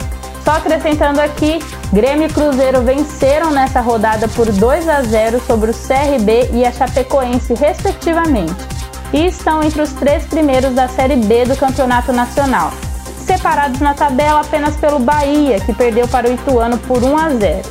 Só 0.45 0.51
acrescentando 0.51 1.19
aqui, 1.19 1.59
Grêmio 1.91 2.29
e 2.29 2.33
Cruzeiro 2.33 2.81
venceram 2.83 3.51
nessa 3.51 3.81
rodada 3.81 4.29
por 4.29 4.49
2 4.49 4.87
a 4.87 5.01
0 5.01 5.41
sobre 5.45 5.71
o 5.71 5.73
CRB 5.73 6.51
e 6.53 6.65
a 6.65 6.71
Chapecoense, 6.71 7.53
respectivamente, 7.53 8.72
e 9.13 9.27
estão 9.27 9.63
entre 9.63 9.81
os 9.81 9.91
três 9.93 10.25
primeiros 10.25 10.73
da 10.73 10.87
Série 10.87 11.15
B 11.15 11.45
do 11.45 11.55
Campeonato 11.55 12.11
Nacional, 12.11 12.73
separados 13.25 13.79
na 13.79 13.93
tabela 13.93 14.41
apenas 14.41 14.75
pelo 14.75 14.99
Bahia, 14.99 15.59
que 15.59 15.73
perdeu 15.73 16.07
para 16.07 16.29
o 16.29 16.33
Ituano 16.33 16.77
por 16.79 17.03
1 17.03 17.17
a 17.17 17.29
0. 17.29 17.61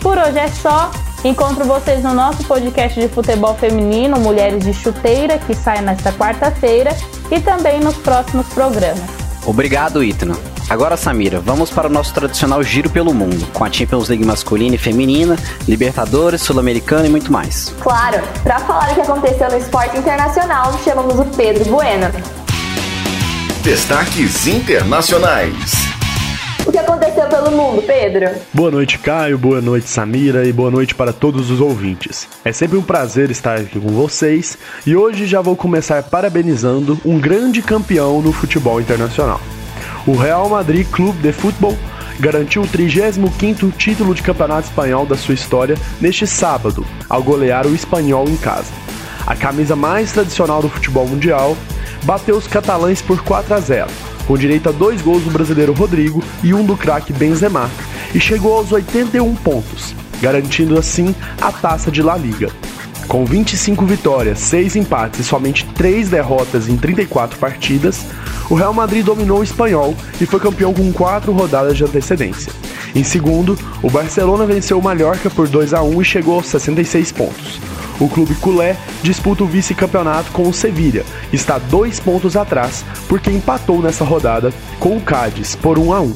Por 0.00 0.18
hoje 0.18 0.38
é 0.38 0.48
só. 0.48 0.90
Encontro 1.24 1.64
vocês 1.64 2.02
no 2.02 2.12
nosso 2.12 2.42
podcast 2.42 3.00
de 3.00 3.06
futebol 3.06 3.54
feminino 3.54 4.18
Mulheres 4.18 4.64
de 4.64 4.74
Chuteira, 4.74 5.38
que 5.38 5.54
sai 5.54 5.80
nesta 5.80 6.12
quarta-feira, 6.12 6.90
e 7.30 7.38
também 7.38 7.78
nos 7.78 7.94
próximos 7.94 8.48
programas. 8.48 9.08
Obrigado, 9.46 10.02
Itno. 10.02 10.51
Agora, 10.72 10.96
Samira, 10.96 11.38
vamos 11.38 11.68
para 11.68 11.86
o 11.86 11.90
nosso 11.90 12.14
tradicional 12.14 12.62
giro 12.62 12.88
pelo 12.88 13.12
mundo, 13.12 13.46
com 13.52 13.62
a 13.62 13.70
Champions 13.70 14.08
League 14.08 14.24
masculina 14.24 14.74
e 14.74 14.78
feminina, 14.78 15.36
Libertadores, 15.68 16.40
Sul-Americana 16.40 17.06
e 17.06 17.10
muito 17.10 17.30
mais. 17.30 17.74
Claro, 17.78 18.22
para 18.42 18.58
falar 18.60 18.90
o 18.90 18.94
que 18.94 19.02
aconteceu 19.02 19.50
no 19.50 19.58
esporte 19.58 19.98
internacional, 19.98 20.72
chamamos 20.82 21.18
o 21.18 21.26
Pedro 21.36 21.62
Bueno. 21.66 22.06
Destaques 23.62 24.46
internacionais. 24.46 25.74
O 26.64 26.72
que 26.72 26.78
aconteceu 26.78 27.26
pelo 27.26 27.50
mundo, 27.50 27.82
Pedro? 27.82 28.30
Boa 28.54 28.70
noite, 28.70 28.98
Caio. 28.98 29.36
Boa 29.36 29.60
noite, 29.60 29.90
Samira. 29.90 30.46
E 30.46 30.54
boa 30.54 30.70
noite 30.70 30.94
para 30.94 31.12
todos 31.12 31.50
os 31.50 31.60
ouvintes. 31.60 32.26
É 32.46 32.50
sempre 32.50 32.78
um 32.78 32.82
prazer 32.82 33.30
estar 33.30 33.58
aqui 33.58 33.78
com 33.78 33.88
vocês. 33.88 34.56
E 34.86 34.96
hoje 34.96 35.26
já 35.26 35.42
vou 35.42 35.54
começar 35.54 36.02
parabenizando 36.04 36.98
um 37.04 37.20
grande 37.20 37.60
campeão 37.60 38.22
no 38.22 38.32
futebol 38.32 38.80
internacional. 38.80 39.38
O 40.06 40.16
Real 40.16 40.48
Madrid 40.48 40.86
Clube 40.90 41.18
de 41.20 41.32
Futebol 41.32 41.76
garantiu 42.18 42.62
o 42.62 42.68
35º 42.68 43.72
título 43.76 44.14
de 44.14 44.22
campeonato 44.22 44.68
espanhol 44.68 45.06
da 45.06 45.16
sua 45.16 45.34
história 45.34 45.76
neste 46.00 46.26
sábado, 46.26 46.84
ao 47.08 47.22
golear 47.22 47.66
o 47.66 47.74
espanhol 47.74 48.28
em 48.28 48.36
casa. 48.36 48.72
A 49.26 49.36
camisa 49.36 49.76
mais 49.76 50.12
tradicional 50.12 50.60
do 50.60 50.68
futebol 50.68 51.06
mundial 51.06 51.56
bateu 52.04 52.36
os 52.36 52.46
catalães 52.46 53.00
por 53.00 53.22
4 53.22 53.54
a 53.54 53.60
0 53.60 54.12
com 54.26 54.36
direito 54.36 54.68
a 54.68 54.72
dois 54.72 55.02
gols 55.02 55.22
do 55.22 55.30
brasileiro 55.30 55.72
Rodrigo 55.72 56.22
e 56.42 56.54
um 56.54 56.64
do 56.64 56.76
craque 56.76 57.12
Benzema, 57.12 57.70
e 58.14 58.20
chegou 58.20 58.56
aos 58.56 58.72
81 58.72 59.34
pontos, 59.36 59.94
garantindo 60.20 60.78
assim 60.78 61.14
a 61.40 61.50
taça 61.50 61.90
de 61.90 62.02
La 62.02 62.16
Liga. 62.16 62.50
Com 63.08 63.24
25 63.24 63.84
vitórias, 63.84 64.38
6 64.38 64.76
empates 64.76 65.20
e 65.20 65.24
somente 65.24 65.66
3 65.74 66.08
derrotas 66.08 66.68
em 66.68 66.76
34 66.76 67.38
partidas, 67.38 68.04
o 68.48 68.54
Real 68.54 68.72
Madrid 68.72 69.04
dominou 69.04 69.40
o 69.40 69.44
espanhol 69.44 69.94
e 70.20 70.26
foi 70.26 70.40
campeão 70.40 70.72
com 70.72 70.92
4 70.92 71.32
rodadas 71.32 71.76
de 71.76 71.84
antecedência. 71.84 72.52
Em 72.94 73.04
segundo, 73.04 73.58
o 73.82 73.90
Barcelona 73.90 74.46
venceu 74.46 74.78
o 74.78 74.82
Mallorca 74.82 75.30
por 75.30 75.48
2 75.48 75.74
a 75.74 75.82
1 75.82 76.02
e 76.02 76.04
chegou 76.04 76.34
aos 76.34 76.46
66 76.46 77.12
pontos. 77.12 77.60
O 78.00 78.08
clube 78.08 78.34
culé 78.36 78.76
disputa 79.02 79.44
o 79.44 79.46
vice-campeonato 79.46 80.32
com 80.32 80.48
o 80.48 80.52
Sevilha, 80.52 81.04
está 81.32 81.58
dois 81.58 82.00
pontos 82.00 82.36
atrás, 82.36 82.84
porque 83.08 83.30
empatou 83.30 83.80
nessa 83.80 84.04
rodada 84.04 84.52
com 84.78 84.96
o 84.96 85.00
Cádiz 85.00 85.54
por 85.54 85.78
1 85.78 85.92
a 85.92 86.00
1. 86.00 86.14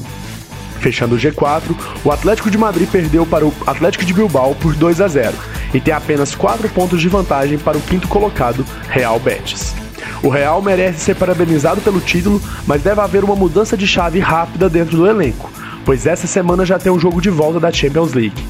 Fechando 0.79 1.15
o 1.15 1.17
G4, 1.17 1.75
o 2.03 2.11
Atlético 2.11 2.51
de 2.51 2.57
Madrid 2.57 2.87
perdeu 2.89 3.25
para 3.25 3.45
o 3.45 3.53
Atlético 3.65 4.05
de 4.05 4.13
Bilbao 4.13 4.53
por 4.55 4.75
2 4.75 5.01
a 5.01 5.07
0 5.07 5.33
e 5.73 5.79
tem 5.79 5.93
apenas 5.93 6.35
4 6.35 6.69
pontos 6.69 7.01
de 7.01 7.09
vantagem 7.09 7.57
para 7.57 7.77
o 7.77 7.81
quinto 7.81 8.07
colocado, 8.07 8.65
Real 8.89 9.19
Betis. 9.19 9.75
O 10.23 10.29
Real 10.29 10.61
merece 10.61 10.99
ser 10.99 11.15
parabenizado 11.15 11.81
pelo 11.81 11.99
título, 11.99 12.41
mas 12.65 12.81
deve 12.81 13.01
haver 13.01 13.23
uma 13.23 13.35
mudança 13.35 13.77
de 13.77 13.85
chave 13.85 14.19
rápida 14.19 14.69
dentro 14.69 14.97
do 14.97 15.07
elenco, 15.07 15.51
pois 15.85 16.05
essa 16.05 16.27
semana 16.27 16.65
já 16.65 16.79
tem 16.79 16.91
um 16.91 16.99
jogo 16.99 17.21
de 17.21 17.29
volta 17.29 17.59
da 17.59 17.71
Champions 17.71 18.13
League. 18.13 18.45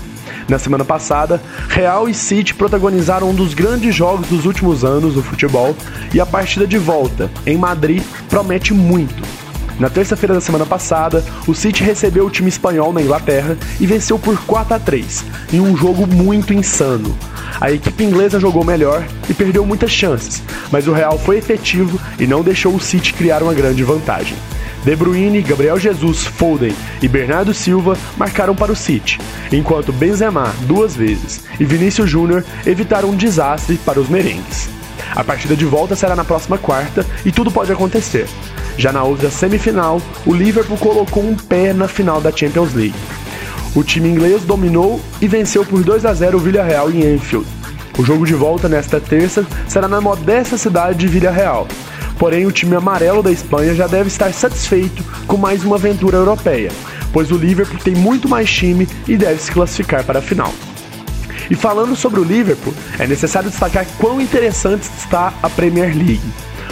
Na 0.47 0.57
semana 0.57 0.85
passada, 0.85 1.41
Real 1.67 2.07
e 2.07 2.13
City 2.13 2.53
protagonizaram 2.53 3.29
um 3.29 3.35
dos 3.35 3.53
grandes 3.53 3.93
jogos 3.93 4.27
dos 4.27 4.45
últimos 4.45 4.85
anos 4.85 5.13
do 5.13 5.21
futebol 5.21 5.75
e 6.13 6.21
a 6.21 6.25
partida 6.25 6.65
de 6.65 6.77
volta, 6.77 7.29
em 7.45 7.57
Madrid, 7.57 8.01
promete 8.29 8.73
muito. 8.73 9.36
Na 9.79 9.91
terça-feira 9.91 10.33
da 10.33 10.41
semana 10.41 10.65
passada, 10.65 11.23
o 11.47 11.53
City 11.53 11.83
recebeu 11.83 12.25
o 12.25 12.31
time 12.31 12.49
espanhol 12.49 12.91
na 12.91 13.01
Inglaterra 13.01 13.55
e 13.79 13.85
venceu 13.85 14.17
por 14.17 14.35
4 14.45 14.73
a 14.73 14.79
3, 14.79 15.23
em 15.53 15.61
um 15.61 15.77
jogo 15.77 16.07
muito 16.07 16.51
insano. 16.51 17.15
A 17.61 17.71
equipe 17.71 18.03
inglesa 18.03 18.39
jogou 18.39 18.63
melhor 18.63 19.05
e 19.29 19.33
perdeu 19.35 19.65
muitas 19.65 19.91
chances, 19.91 20.41
mas 20.71 20.87
o 20.87 20.93
Real 20.93 21.19
foi 21.19 21.37
efetivo 21.37 21.99
e 22.19 22.25
não 22.25 22.41
deixou 22.41 22.73
o 22.73 22.79
City 22.79 23.13
criar 23.13 23.43
uma 23.43 23.53
grande 23.53 23.83
vantagem. 23.83 24.35
De 24.83 24.95
Bruyne, 24.95 25.41
Gabriel 25.41 25.79
Jesus, 25.79 26.23
Foden 26.23 26.73
e 27.01 27.07
Bernardo 27.07 27.53
Silva 27.53 27.97
marcaram 28.15 28.55
para 28.55 28.71
o 28.71 28.75
City, 28.75 29.19
enquanto 29.51 29.93
Benzema, 29.93 30.55
duas 30.61 30.95
vezes, 30.95 31.43
e 31.59 31.65
Vinícius 31.65 32.09
Júnior 32.09 32.43
evitaram 32.65 33.09
um 33.09 33.15
desastre 33.15 33.77
para 33.85 33.99
os 33.99 34.09
merengues. 34.09 34.76
A 35.15 35.23
partida 35.23 35.55
de 35.55 35.65
volta 35.65 35.95
será 35.95 36.15
na 36.15 36.25
próxima 36.25 36.57
quarta 36.57 37.05
e 37.25 37.31
tudo 37.31 37.51
pode 37.51 37.71
acontecer. 37.71 38.27
Já 38.77 38.91
na 38.91 39.03
outra 39.03 39.29
semifinal, 39.29 40.01
o 40.25 40.33
Liverpool 40.33 40.77
colocou 40.77 41.23
um 41.23 41.35
pé 41.35 41.73
na 41.73 41.87
final 41.87 42.21
da 42.21 42.31
Champions 42.31 42.73
League. 42.73 42.95
O 43.75 43.83
time 43.83 44.09
inglês 44.09 44.43
dominou 44.43 45.01
e 45.21 45.27
venceu 45.27 45.65
por 45.65 45.83
2 45.83 46.05
a 46.05 46.13
0 46.13 46.37
o 46.37 46.39
Villarreal 46.39 46.89
em 46.89 47.15
Anfield. 47.15 47.47
O 47.97 48.03
jogo 48.03 48.25
de 48.25 48.33
volta 48.33 48.69
nesta 48.69 48.99
terça 48.99 49.45
será 49.67 49.87
na 49.87 49.99
modesta 49.99 50.57
cidade 50.57 50.99
de 50.99 51.07
Villarreal. 51.07 51.67
Porém, 52.19 52.45
o 52.45 52.51
time 52.51 52.75
amarelo 52.75 53.21
da 53.21 53.31
Espanha 53.31 53.75
já 53.75 53.87
deve 53.87 54.07
estar 54.07 54.31
satisfeito 54.33 55.03
com 55.27 55.37
mais 55.37 55.63
uma 55.63 55.75
aventura 55.75 56.17
europeia, 56.17 56.71
pois 57.11 57.31
o 57.31 57.37
Liverpool 57.37 57.79
tem 57.83 57.95
muito 57.95 58.27
mais 58.27 58.51
time 58.51 58.87
e 59.07 59.17
deve 59.17 59.41
se 59.41 59.51
classificar 59.51 60.03
para 60.03 60.19
a 60.19 60.21
final. 60.21 60.53
E 61.49 61.55
falando 61.55 61.95
sobre 61.95 62.19
o 62.19 62.23
Liverpool, 62.23 62.73
é 62.99 63.07
necessário 63.07 63.49
destacar 63.49 63.85
quão 63.97 64.21
interessante 64.21 64.83
está 64.83 65.33
a 65.41 65.49
Premier 65.49 65.95
League. 65.95 66.21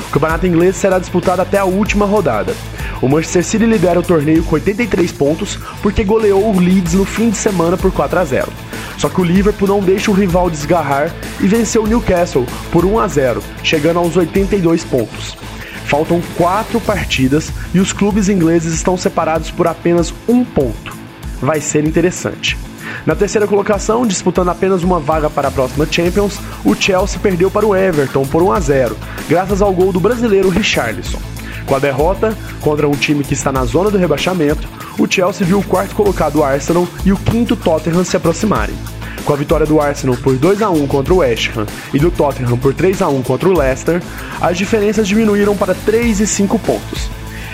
O 0.07 0.11
campeonato 0.11 0.47
inglês 0.47 0.75
será 0.75 0.99
disputado 0.99 1.41
até 1.41 1.57
a 1.57 1.65
última 1.65 2.05
rodada. 2.05 2.53
O 3.01 3.07
Manchester 3.07 3.43
City 3.43 3.65
lidera 3.65 3.99
o 3.99 4.03
torneio 4.03 4.43
com 4.43 4.55
83 4.55 5.11
pontos 5.11 5.59
porque 5.81 6.03
goleou 6.03 6.53
o 6.53 6.59
Leeds 6.59 6.93
no 6.93 7.05
fim 7.05 7.29
de 7.29 7.37
semana 7.37 7.77
por 7.77 7.91
4 7.91 8.19
a 8.19 8.25
0. 8.25 8.51
Só 8.97 9.09
que 9.09 9.19
o 9.19 9.23
Liverpool 9.23 9.67
não 9.67 9.81
deixa 9.81 10.09
o 10.09 10.13
rival 10.13 10.49
desgarrar 10.49 11.13
e 11.41 11.47
venceu 11.47 11.83
o 11.83 11.87
Newcastle 11.87 12.45
por 12.71 12.85
1 12.85 12.99
a 12.99 13.07
0, 13.07 13.43
chegando 13.63 13.99
aos 13.99 14.15
82 14.15 14.85
pontos. 14.85 15.37
Faltam 15.85 16.21
quatro 16.35 16.79
partidas 16.81 17.51
e 17.73 17.79
os 17.79 17.93
clubes 17.93 18.29
ingleses 18.29 18.73
estão 18.73 18.97
separados 18.97 19.51
por 19.51 19.67
apenas 19.67 20.13
um 20.27 20.43
ponto. 20.43 20.95
Vai 21.41 21.61
ser 21.61 21.85
interessante. 21.85 22.57
Na 23.05 23.15
terceira 23.15 23.47
colocação, 23.47 24.05
disputando 24.05 24.49
apenas 24.49 24.83
uma 24.83 24.99
vaga 24.99 25.29
para 25.29 25.47
a 25.47 25.51
próxima 25.51 25.87
Champions, 25.89 26.39
o 26.63 26.75
Chelsea 26.75 27.19
perdeu 27.19 27.49
para 27.49 27.65
o 27.65 27.75
Everton 27.75 28.25
por 28.25 28.43
1 28.43 28.51
a 28.51 28.59
0, 28.59 28.97
graças 29.27 29.61
ao 29.61 29.73
gol 29.73 29.91
do 29.91 29.99
brasileiro 29.99 30.49
Richarlison. 30.49 31.19
Com 31.65 31.75
a 31.75 31.79
derrota 31.79 32.37
contra 32.61 32.87
um 32.87 32.91
time 32.91 33.23
que 33.23 33.33
está 33.33 33.51
na 33.51 33.65
zona 33.65 33.89
do 33.89 33.97
rebaixamento, 33.97 34.67
o 34.99 35.07
Chelsea 35.09 35.45
viu 35.45 35.59
o 35.59 35.63
quarto 35.63 35.95
colocado 35.95 36.43
Arsenal 36.43 36.87
e 37.03 37.11
o 37.11 37.17
quinto 37.17 37.55
Tottenham 37.55 38.03
se 38.03 38.15
aproximarem. 38.15 38.75
Com 39.23 39.33
a 39.33 39.35
vitória 39.35 39.65
do 39.65 39.81
Arsenal 39.81 40.15
por 40.17 40.37
2 40.37 40.61
a 40.61 40.69
1 40.69 40.85
contra 40.85 41.13
o 41.13 41.17
West 41.17 41.49
Ham 41.57 41.65
e 41.91 41.97
do 41.97 42.11
Tottenham 42.11 42.57
por 42.57 42.73
3 42.73 43.01
a 43.01 43.07
1 43.07 43.23
contra 43.23 43.49
o 43.49 43.57
Leicester, 43.57 44.01
as 44.39 44.57
diferenças 44.57 45.07
diminuíram 45.07 45.57
para 45.57 45.73
3 45.73 46.19
e 46.19 46.27
5 46.27 46.59
pontos. 46.59 47.09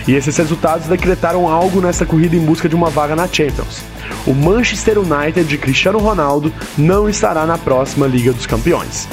E 0.06 0.14
esses 0.14 0.36
resultados 0.36 0.86
decretaram 0.86 1.48
algo 1.48 1.80
nessa 1.80 2.04
corrida 2.04 2.34
em 2.34 2.44
busca 2.44 2.68
de 2.68 2.74
uma 2.74 2.90
vaga 2.90 3.14
na 3.14 3.28
Champions. 3.28 3.82
O 4.26 4.34
Manchester 4.34 4.98
United 4.98 5.44
de 5.44 5.58
Cristiano 5.58 5.98
Ronaldo 5.98 6.52
não 6.76 7.08
estará 7.08 7.46
na 7.46 7.56
próxima 7.56 8.06
Liga 8.06 8.32
dos 8.32 8.46
Campeões. 8.46 9.08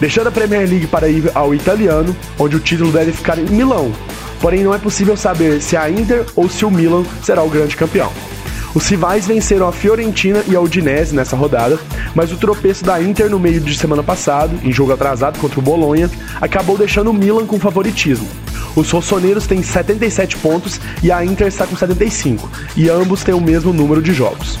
Deixando 0.00 0.28
a 0.28 0.32
Premier 0.32 0.66
League 0.66 0.86
para 0.86 1.08
ir 1.08 1.30
ao 1.34 1.54
italiano, 1.54 2.16
onde 2.38 2.56
o 2.56 2.60
título 2.60 2.90
deve 2.90 3.12
ficar 3.12 3.38
em 3.38 3.44
Milão, 3.44 3.92
porém 4.40 4.64
não 4.64 4.74
é 4.74 4.78
possível 4.78 5.16
saber 5.16 5.60
se 5.60 5.76
a 5.76 5.90
Inter 5.90 6.24
ou 6.34 6.48
se 6.48 6.64
o 6.64 6.70
Milan 6.70 7.04
será 7.22 7.42
o 7.42 7.50
grande 7.50 7.76
campeão. 7.76 8.10
Os 8.74 8.88
rivais 8.88 9.26
venceram 9.26 9.68
a 9.68 9.72
Fiorentina 9.72 10.44
e 10.46 10.54
a 10.54 10.60
Udinese 10.60 11.14
nessa 11.14 11.36
rodada, 11.36 11.78
mas 12.14 12.32
o 12.32 12.36
tropeço 12.36 12.84
da 12.84 13.02
Inter 13.02 13.28
no 13.28 13.38
meio 13.38 13.60
de 13.60 13.76
semana 13.76 14.02
passado, 14.02 14.58
em 14.62 14.72
jogo 14.72 14.92
atrasado 14.92 15.38
contra 15.38 15.58
o 15.58 15.62
Bolonha, 15.62 16.08
acabou 16.40 16.78
deixando 16.78 17.10
o 17.10 17.14
Milan 17.14 17.46
com 17.46 17.58
favoritismo. 17.58 18.28
Os 18.76 18.90
rossoneiros 18.90 19.46
têm 19.46 19.62
77 19.62 20.36
pontos 20.38 20.80
e 21.02 21.10
a 21.10 21.24
Inter 21.24 21.48
está 21.48 21.66
com 21.66 21.76
75, 21.76 22.50
e 22.76 22.88
ambos 22.88 23.24
têm 23.24 23.34
o 23.34 23.40
mesmo 23.40 23.72
número 23.72 24.02
de 24.02 24.12
jogos. 24.12 24.58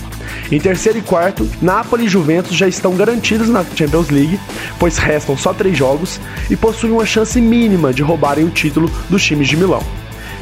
Em 0.50 0.58
terceiro 0.58 0.98
e 0.98 1.02
quarto, 1.02 1.48
Napoli 1.62 2.06
e 2.06 2.08
Juventus 2.08 2.56
já 2.56 2.66
estão 2.66 2.96
garantidos 2.96 3.48
na 3.48 3.64
Champions 3.64 4.10
League, 4.10 4.38
pois 4.78 4.98
restam 4.98 5.36
só 5.36 5.52
três 5.52 5.78
jogos 5.78 6.20
e 6.50 6.56
possuem 6.56 6.92
uma 6.92 7.06
chance 7.06 7.40
mínima 7.40 7.92
de 7.92 8.02
roubarem 8.02 8.44
o 8.44 8.50
título 8.50 8.90
dos 9.08 9.22
times 9.22 9.48
de 9.48 9.56
Milão. 9.56 9.82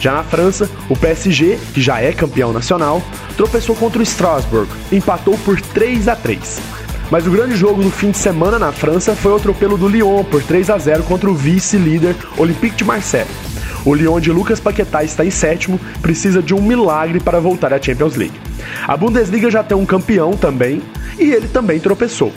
Já 0.00 0.12
na 0.12 0.22
França, 0.22 0.70
o 0.88 0.96
PSG, 0.96 1.59
que 1.74 1.81
já 1.81 2.00
é 2.00 2.12
campeão 2.12 2.52
nacional, 2.52 3.02
tropeçou 3.37 3.74
contra 3.74 3.98
o 3.98 4.02
Strasbourg, 4.02 4.70
empatou 4.92 5.37
por 5.38 5.61
3 5.61 6.09
a 6.09 6.16
3. 6.16 6.78
Mas 7.11 7.27
o 7.27 7.31
grande 7.31 7.57
jogo 7.57 7.83
do 7.83 7.90
fim 7.90 8.11
de 8.11 8.18
semana 8.18 8.59
na 8.59 8.71
França 8.71 9.16
foi 9.16 9.33
o 9.33 9.37
atropelo 9.37 9.79
do 9.79 9.88
Lyon 9.88 10.23
por 10.25 10.42
3 10.42 10.68
a 10.68 10.77
0 10.77 11.05
contra 11.05 11.31
o 11.31 11.35
vice-líder 11.35 12.14
Olympique 12.37 12.77
de 12.77 12.85
Marseille. 12.85 13.31
O 13.85 13.94
Lyon 13.94 14.21
de 14.21 14.31
Lucas 14.31 14.61
Paquetá 14.61 15.03
está 15.03 15.25
em 15.25 15.31
sétimo, 15.31 15.81
precisa 16.03 16.42
de 16.42 16.53
um 16.53 16.61
milagre 16.61 17.18
para 17.18 17.40
voltar 17.40 17.73
à 17.73 17.81
Champions 17.81 18.14
League. 18.14 18.38
A 18.87 18.94
Bundesliga 18.94 19.51
já 19.51 19.64
tem 19.64 19.77
um 19.77 19.87
campeão 19.87 20.33
também, 20.33 20.83
e 21.18 21.33
ele 21.33 21.49
também 21.49 21.81
tropeçou. 21.81 22.31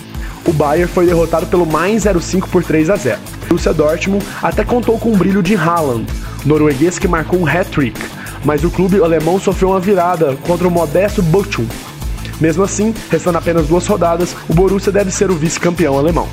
O 0.47 0.53
Bayern 0.53 0.91
foi 0.91 1.05
derrotado 1.05 1.47
pelo 1.47 1.65
Mainz 1.65 2.03
05 2.03 2.47
por 2.47 2.63
3 2.63 2.89
a 2.89 2.95
0. 2.95 3.19
O 3.43 3.47
Borussia 3.49 3.73
Dortmund 3.73 4.25
até 4.41 4.63
contou 4.63 4.97
com 4.97 5.11
o 5.11 5.17
brilho 5.17 5.43
de 5.43 5.53
Haaland, 5.53 6.05
norueguês 6.45 6.97
que 6.97 7.09
marcou 7.09 7.41
um 7.41 7.45
hat-trick, 7.45 7.99
mas 8.45 8.63
o 8.63 8.71
clube 8.71 9.03
alemão 9.03 9.37
sofreu 9.37 9.71
uma 9.71 9.81
virada 9.81 10.37
contra 10.47 10.65
o 10.65 10.71
modesto 10.71 11.21
Bochum. 11.21 11.67
Mesmo 12.41 12.63
assim, 12.63 12.93
restando 13.09 13.37
apenas 13.37 13.67
duas 13.67 13.85
rodadas, 13.85 14.35
o 14.49 14.53
Borussia 14.53 14.91
deve 14.91 15.11
ser 15.11 15.29
o 15.29 15.35
vice-campeão 15.35 15.97
alemão. 15.97 16.27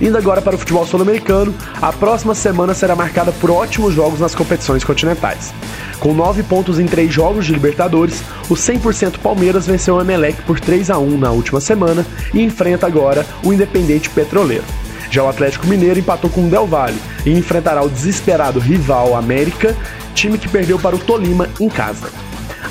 Indo 0.00 0.16
agora 0.16 0.40
para 0.40 0.56
o 0.56 0.58
futebol 0.58 0.86
sul-americano, 0.86 1.54
a 1.80 1.92
próxima 1.92 2.34
semana 2.34 2.72
será 2.72 2.96
marcada 2.96 3.30
por 3.30 3.50
ótimos 3.50 3.94
jogos 3.94 4.18
nas 4.18 4.34
competições 4.34 4.82
continentais. 4.82 5.52
Com 6.00 6.14
9 6.14 6.42
pontos 6.42 6.80
em 6.80 6.86
3 6.86 7.12
jogos 7.12 7.46
de 7.46 7.52
Libertadores, 7.52 8.22
o 8.48 8.54
100% 8.54 9.18
Palmeiras 9.18 9.66
venceu 9.66 9.96
o 9.96 10.00
Emelec 10.00 10.42
por 10.42 10.58
3 10.58 10.90
a 10.90 10.98
1 10.98 11.18
na 11.18 11.30
última 11.30 11.60
semana 11.60 12.04
e 12.32 12.42
enfrenta 12.42 12.86
agora 12.86 13.24
o 13.44 13.52
Independente 13.52 14.10
Petroleiro. 14.10 14.64
Já 15.10 15.22
o 15.22 15.28
Atlético 15.28 15.66
Mineiro 15.66 16.00
empatou 16.00 16.30
com 16.30 16.46
o 16.46 16.50
Del 16.50 16.66
Valle 16.66 16.98
e 17.26 17.30
enfrentará 17.30 17.82
o 17.82 17.90
desesperado 17.90 18.58
rival 18.58 19.14
América, 19.14 19.76
time 20.14 20.38
que 20.38 20.48
perdeu 20.48 20.78
para 20.78 20.96
o 20.96 20.98
Tolima 20.98 21.48
em 21.60 21.68
casa. 21.68 22.08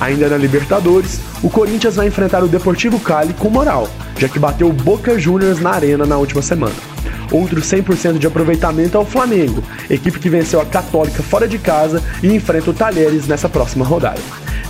Ainda 0.01 0.27
na 0.27 0.35
Libertadores, 0.35 1.19
o 1.43 1.49
Corinthians 1.49 1.95
vai 1.95 2.07
enfrentar 2.07 2.43
o 2.43 2.47
Deportivo 2.47 2.99
Cali 2.99 3.35
com 3.35 3.51
moral, 3.51 3.87
já 4.17 4.27
que 4.27 4.39
bateu 4.39 4.67
o 4.67 4.73
Boca 4.73 5.19
Juniors 5.19 5.59
na 5.59 5.69
arena 5.69 6.07
na 6.07 6.17
última 6.17 6.41
semana. 6.41 6.73
Outro 7.31 7.61
100% 7.61 8.17
de 8.17 8.25
aproveitamento 8.25 8.97
é 8.97 8.99
o 8.99 9.05
Flamengo, 9.05 9.63
equipe 9.87 10.19
que 10.19 10.27
venceu 10.27 10.59
a 10.59 10.65
Católica 10.65 11.21
fora 11.21 11.47
de 11.47 11.59
casa 11.59 12.01
e 12.23 12.33
enfrenta 12.33 12.71
o 12.71 12.73
Talheres 12.73 13.27
nessa 13.27 13.47
próxima 13.47 13.85
rodada. 13.85 14.19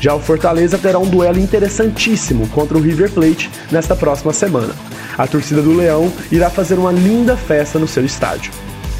Já 0.02 0.13
o 0.13 0.20
Fortaleza 0.20 0.78
terá 0.78 1.00
um 1.00 1.10
duelo 1.10 1.39
interessantíssimo 1.39 2.48
contra 2.50 2.78
o 2.78 2.82
River 2.82 3.10
Plate 3.10 3.50
nesta 3.72 3.96
próxima 3.96 4.34
semana. 4.34 4.74
A 5.17 5.26
torcida 5.26 5.62
do 5.62 5.74
Leão 5.74 6.12
irá 6.30 6.50
fazer 6.50 6.76
uma 6.76 6.91
linda 6.91 7.38
festa 7.38 7.80
no 7.80 7.88
seu 7.88 8.04
estádio. 8.04 8.52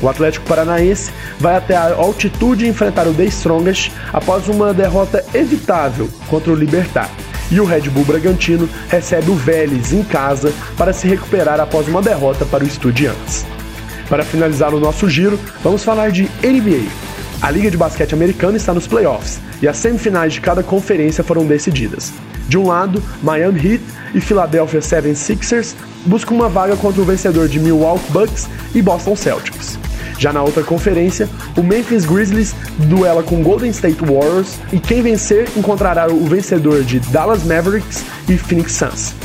O 0.02 0.10
Atlético 0.10 0.46
Paranaense 0.46 1.12
vai 1.40 1.56
até 1.56 1.76
a 1.76 1.94
altitude 1.94 2.68
enfrentar 2.68 3.08
o 3.08 3.14
The 3.14 3.26
Strongest 3.26 3.92
após 4.12 4.48
uma 4.48 4.74
derrota 4.74 5.24
evitável 5.34 6.10
contra 6.28 6.52
o 6.52 6.56
Libertar. 6.56 7.10
E 7.52 7.60
o 7.60 7.66
Red 7.66 7.82
Bull 7.90 8.06
Bragantino 8.06 8.68
recebe 8.88 9.30
o 9.30 9.36
Vélez 9.36 9.92
em 9.92 10.04
casa 10.04 10.54
para 10.78 10.94
se 10.94 11.08
recuperar 11.08 11.60
após 11.60 11.88
uma 11.88 12.02
derrota 12.02 12.46
para 12.46 12.64
o 12.64 12.68
Estudiantes. 12.68 13.46
Para 14.10 14.24
finalizar 14.24 14.74
o 14.74 14.80
nosso 14.80 15.10
giro, 15.10 15.40
vamos 15.64 15.84
falar 15.84 16.12
de 16.12 16.24
NBA. 16.44 16.90
A 17.42 17.52
Liga 17.52 17.70
de 17.70 17.78
Basquete 17.78 18.14
Americana 18.14 18.58
está 18.58 18.74
nos 18.74 18.88
playoffs 18.88 19.40
e 19.62 19.68
as 19.68 19.78
semifinais 19.78 20.34
de 20.34 20.42
cada 20.42 20.64
conferência 20.64 21.24
foram 21.24 21.46
decididas. 21.46 22.14
De 22.48 22.58
um 22.58 22.68
lado, 22.68 23.02
Miami 23.22 23.60
Heat 23.60 23.84
e 24.14 24.22
Philadelphia 24.22 24.80
76ers 24.80 25.76
buscam 26.06 26.36
uma 26.36 26.50
vaga 26.50 26.76
contra 26.76 27.02
o 27.02 27.06
vencedor 27.06 27.48
de 27.48 27.60
Milwaukee 27.60 28.12
Bucks 28.12 28.50
e 28.76 28.82
Boston 28.82 29.16
Celtics. 29.16 29.80
Já 30.22 30.32
na 30.32 30.44
outra 30.44 30.62
conferência, 30.62 31.28
o 31.58 31.64
Memphis 31.64 32.06
Grizzlies 32.06 32.54
duela 32.78 33.24
com 33.24 33.42
Golden 33.42 33.72
State 33.72 34.06
Warriors 34.06 34.60
e 34.72 34.80
quem 34.80 35.02
vencer 35.02 35.50
encontrará 35.58 36.06
o 36.14 36.28
vencedor 36.28 36.84
de 36.84 37.00
Dallas 37.00 37.44
Mavericks 37.44 38.06
e 38.30 38.38
Phoenix 38.38 38.74
Suns. 38.74 39.16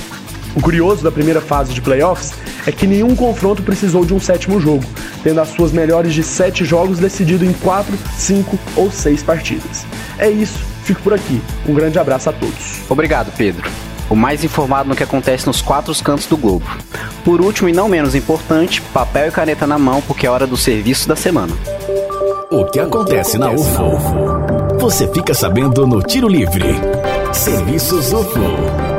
O 0.55 0.61
curioso 0.63 1.05
da 1.05 1.13
primeira 1.13 1.43
fase 1.43 1.75
de 1.75 1.83
playoffs 1.83 2.33
é 2.67 2.73
que 2.73 2.87
nenhum 2.87 3.15
confronto 3.15 3.63
precisou 3.63 4.07
de 4.07 4.15
um 4.15 4.19
sétimo 4.19 4.59
jogo, 4.59 4.87
tendo 5.23 5.39
as 5.39 5.49
suas 5.49 5.71
melhores 5.71 6.15
de 6.15 6.23
sete 6.23 6.65
jogos 6.65 6.99
decidido 6.99 7.45
em 7.45 7.53
quatro, 7.53 7.95
cinco 8.17 8.59
ou 8.75 8.91
seis 8.91 9.23
partidas. 9.23 9.85
É 10.19 10.31
isso, 10.31 10.59
fico 10.83 11.03
por 11.03 11.13
aqui. 11.13 11.43
Um 11.69 11.75
grande 11.75 11.99
abraço 11.99 12.31
a 12.31 12.33
todos. 12.33 12.81
Obrigado, 12.89 13.31
Pedro 13.37 13.71
o 14.09 14.17
mais 14.17 14.45
informado 14.45 14.89
no 14.89 14.97
que 14.97 15.03
acontece 15.03 15.47
nos 15.47 15.61
quatro 15.61 15.95
cantos 16.03 16.27
do 16.27 16.37
globo. 16.37 16.67
Por 17.25 17.41
último 17.41 17.69
e 17.69 17.73
não 17.73 17.89
menos 17.89 18.15
importante, 18.15 18.81
papel 18.81 19.29
e 19.29 19.31
caneta 19.31 19.67
na 19.67 19.79
mão, 19.79 20.01
porque 20.01 20.27
é 20.27 20.31
hora 20.31 20.47
do 20.47 20.57
serviço 20.57 21.09
da 21.09 21.17
semana. 21.17 21.53
O 22.51 22.65
que 22.65 22.79
acontece 22.79 23.39
na 23.39 23.51
UFO? 23.51 24.79
Você 24.79 25.09
fica 25.09 25.35
sabendo 25.35 25.87
no 25.87 26.01
Tiro 26.01 26.29
Livre. 26.29 26.75
Serviços 27.33 28.13
UFO. 28.13 28.96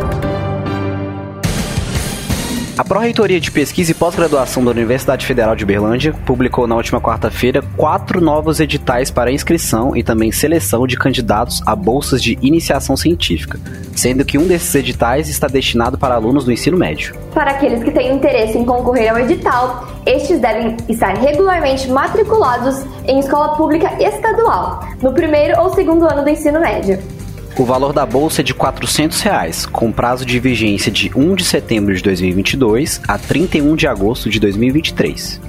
A 2.77 2.83
Pró-Reitoria 2.83 3.39
de 3.39 3.49
Pesquisa 3.49 3.89
e 3.89 3.95
Pós-Graduação 3.95 4.63
da 4.63 4.69
Universidade 4.69 5.25
Federal 5.25 5.55
de 5.55 5.65
Berlândia 5.65 6.13
publicou 6.27 6.67
na 6.67 6.75
última 6.75 7.01
quarta-feira 7.01 7.63
quatro 7.75 8.21
novos 8.21 8.59
editais 8.59 9.09
para 9.09 9.31
inscrição 9.31 9.95
e 9.95 10.03
também 10.03 10.31
seleção 10.31 10.85
de 10.85 10.95
candidatos 10.95 11.59
a 11.65 11.75
bolsas 11.75 12.21
de 12.21 12.37
iniciação 12.39 12.95
científica, 12.95 13.59
sendo 13.95 14.23
que 14.23 14.37
um 14.37 14.45
desses 14.45 14.75
editais 14.75 15.27
está 15.27 15.47
destinado 15.47 15.97
para 15.97 16.13
alunos 16.13 16.45
do 16.45 16.51
ensino 16.51 16.77
médio. 16.77 17.15
Para 17.33 17.51
aqueles 17.51 17.83
que 17.83 17.89
têm 17.89 18.13
interesse 18.13 18.55
em 18.59 18.63
concorrer 18.63 19.09
ao 19.09 19.17
edital, 19.17 19.87
estes 20.05 20.39
devem 20.39 20.77
estar 20.87 21.17
regularmente 21.17 21.89
matriculados 21.89 22.85
em 23.07 23.17
escola 23.17 23.55
pública 23.55 23.91
estadual, 23.99 24.87
no 25.01 25.11
primeiro 25.13 25.59
ou 25.59 25.73
segundo 25.73 26.05
ano 26.05 26.23
do 26.23 26.29
ensino 26.29 26.59
médio. 26.59 27.16
O 27.57 27.65
valor 27.65 27.91
da 27.91 28.05
bolsa 28.05 28.41
é 28.41 28.43
de 28.43 28.53
400 28.53 29.19
reais, 29.21 29.65
com 29.65 29.91
prazo 29.91 30.23
de 30.23 30.39
vigência 30.39 30.91
de 30.91 31.11
1 31.15 31.33
de 31.33 31.43
setembro 31.43 31.95
de 31.95 32.03
2022 32.03 33.01
a 33.07 33.17
31 33.17 33.75
de 33.75 33.87
agosto 33.87 34.29
de 34.29 34.39
2023. 34.39 35.41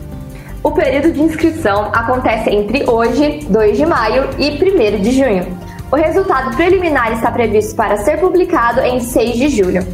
O 0.62 0.70
período 0.70 1.12
de 1.12 1.20
inscrição 1.20 1.90
acontece 1.92 2.48
entre 2.48 2.88
hoje, 2.88 3.40
2 3.50 3.76
de 3.76 3.84
maio, 3.84 4.30
e 4.38 4.52
1 4.52 5.02
de 5.02 5.12
junho. 5.12 5.46
O 5.92 5.96
resultado 5.96 6.56
preliminar 6.56 7.12
está 7.12 7.30
previsto 7.30 7.76
para 7.76 7.98
ser 7.98 8.18
publicado 8.18 8.80
em 8.80 9.00
6 9.00 9.36
de 9.36 9.50
julho. 9.50 9.86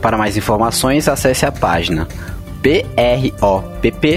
Para 0.00 0.18
mais 0.18 0.36
informações, 0.36 1.06
acesse 1.06 1.46
a 1.46 1.52
página 1.52 2.08
propp.ufo.br. 2.60 4.12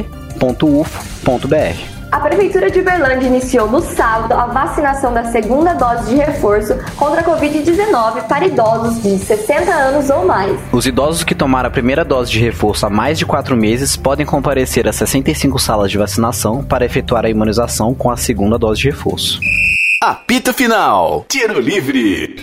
A 2.16 2.20
Prefeitura 2.22 2.72
de 2.72 2.80
Uberlândia 2.80 3.28
iniciou 3.28 3.70
no 3.70 3.82
sábado 3.82 4.32
a 4.32 4.46
vacinação 4.46 5.14
da 5.14 5.26
segunda 5.26 5.74
dose 5.74 6.12
de 6.12 6.16
reforço 6.16 6.74
contra 6.96 7.20
a 7.20 7.24
Covid-19 7.26 8.26
para 8.26 8.48
idosos 8.48 9.04
de 9.04 9.18
60 9.18 9.70
anos 9.70 10.10
ou 10.10 10.26
mais. 10.26 10.58
Os 10.72 10.86
idosos 10.86 11.26
que 11.26 11.36
tomaram 11.36 11.68
a 11.68 11.72
primeira 11.72 12.06
dose 12.06 12.32
de 12.32 12.40
reforço 12.40 12.86
há 12.86 12.90
mais 12.90 13.20
de 13.20 13.26
quatro 13.26 13.58
meses 13.58 13.98
podem 13.98 14.26
comparecer 14.26 14.88
a 14.88 14.94
65 14.94 15.60
salas 15.60 15.92
de 15.92 15.98
vacinação 15.98 16.64
para 16.64 16.86
efetuar 16.86 17.26
a 17.26 17.30
imunização 17.30 17.94
com 17.94 18.10
a 18.10 18.16
segunda 18.16 18.58
dose 18.58 18.80
de 18.80 18.92
reforço. 18.92 19.38
Apito 20.02 20.54
Final. 20.54 21.26
Tiro 21.28 21.60
Livre. 21.60 22.38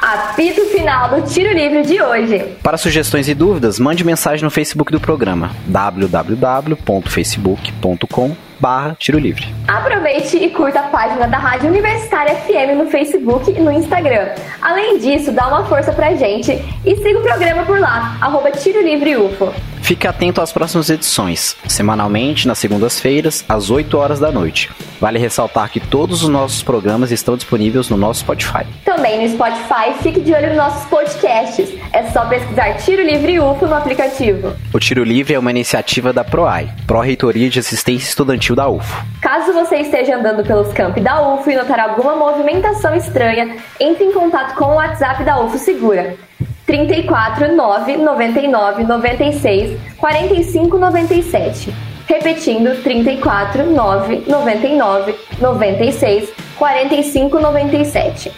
Apito 0.00 0.64
final 0.66 1.08
do 1.08 1.22
Tiro 1.22 1.52
Livre 1.52 1.82
de 1.82 2.00
hoje. 2.00 2.38
Para 2.62 2.76
sugestões 2.76 3.28
e 3.28 3.34
dúvidas, 3.34 3.80
mande 3.80 4.04
mensagem 4.04 4.44
no 4.44 4.50
Facebook 4.50 4.92
do 4.92 5.00
programa 5.00 5.50
www.facebook.com 5.66 8.36
barra 8.58 8.96
Tiro 8.98 9.18
Livre. 9.18 9.46
Aproveite 9.68 10.36
e 10.36 10.50
curta 10.50 10.80
a 10.80 10.84
página 10.84 11.26
da 11.26 11.38
Rádio 11.38 11.68
Universitária 11.68 12.34
FM 12.34 12.78
no 12.78 12.90
Facebook 12.90 13.50
e 13.50 13.60
no 13.60 13.70
Instagram. 13.70 14.28
Além 14.60 14.98
disso, 14.98 15.32
dá 15.32 15.48
uma 15.48 15.64
força 15.64 15.92
pra 15.92 16.14
gente 16.14 16.52
e 16.84 16.96
siga 16.96 17.18
o 17.18 17.22
programa 17.22 17.64
por 17.64 17.78
lá, 17.78 18.16
arroba 18.20 18.50
Tiro 18.50 18.82
Livre 18.82 19.16
UFO. 19.16 19.52
Fique 19.86 20.08
atento 20.08 20.40
às 20.40 20.52
próximas 20.52 20.90
edições, 20.90 21.56
semanalmente 21.68 22.48
nas 22.48 22.58
segundas-feiras, 22.58 23.44
às 23.48 23.70
8 23.70 23.96
horas 23.96 24.18
da 24.18 24.32
noite. 24.32 24.68
Vale 25.00 25.16
ressaltar 25.16 25.70
que 25.70 25.78
todos 25.78 26.24
os 26.24 26.28
nossos 26.28 26.60
programas 26.60 27.12
estão 27.12 27.36
disponíveis 27.36 27.88
no 27.88 27.96
nosso 27.96 28.20
Spotify. 28.20 28.66
Também 28.84 29.22
no 29.22 29.28
Spotify, 29.32 29.94
fique 30.02 30.20
de 30.20 30.32
olho 30.32 30.48
nos 30.48 30.56
nossos 30.56 30.88
podcasts. 30.88 31.72
É 31.92 32.02
só 32.10 32.24
pesquisar 32.26 32.74
Tiro 32.78 33.02
Livre 33.02 33.38
UFO 33.38 33.66
no 33.66 33.74
aplicativo. 33.74 34.56
O 34.72 34.80
Tiro 34.80 35.04
Livre 35.04 35.34
é 35.34 35.38
uma 35.38 35.52
iniciativa 35.52 36.12
da 36.12 36.24
PROAI, 36.24 36.68
Pró-Reitoria 36.84 37.48
de 37.48 37.60
Assistência 37.60 38.08
Estudantil 38.46 38.54
da 38.54 38.68
UFO. 38.68 39.04
Caso 39.20 39.52
você 39.52 39.76
esteja 39.78 40.16
andando 40.16 40.44
pelos 40.44 40.72
campi 40.72 41.00
da 41.00 41.34
UFO 41.34 41.50
e 41.50 41.56
notar 41.56 41.80
alguma 41.80 42.14
movimentação 42.14 42.94
estranha, 42.94 43.56
entre 43.80 44.04
em 44.04 44.12
contato 44.12 44.54
com 44.54 44.66
o 44.66 44.74
WhatsApp 44.74 45.24
da 45.24 45.40
UFO 45.40 45.58
Segura. 45.58 46.16
34 46.64 47.54
9 47.54 47.96
99 47.96 48.84
96 48.84 49.80
45 49.96 50.78
97. 50.78 51.74
Repetindo, 52.06 52.82
34 52.82 53.66
9 53.70 54.24
99 54.28 55.14
96 55.40 56.32
45 56.56 57.40
97. 57.40 58.32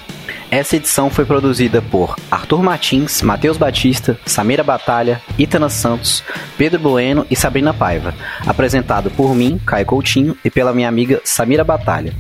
Essa 0.51 0.77
edição 0.77 1.11
foi 1.11 1.27
produzida 1.27 1.83
por 1.83 2.17
Arthur 2.31 2.63
Martins, 2.63 3.21
Matheus 3.21 3.59
Batista, 3.59 4.19
Samira 4.25 4.65
Batalha, 4.65 5.21
Itana 5.39 5.69
Santos, 5.69 6.25
Pedro 6.57 6.79
Bueno 6.79 7.27
e 7.31 7.37
Sabrina 7.37 7.75
Paiva. 7.75 8.15
Apresentado 8.47 9.11
por 9.11 9.35
mim, 9.35 9.61
Caio 9.67 9.85
Coutinho, 9.85 10.39
e 10.43 10.51
pela 10.51 10.73
minha 10.73 10.89
amiga 10.89 11.21
Samira 11.23 11.63
Batalha. 11.63 12.15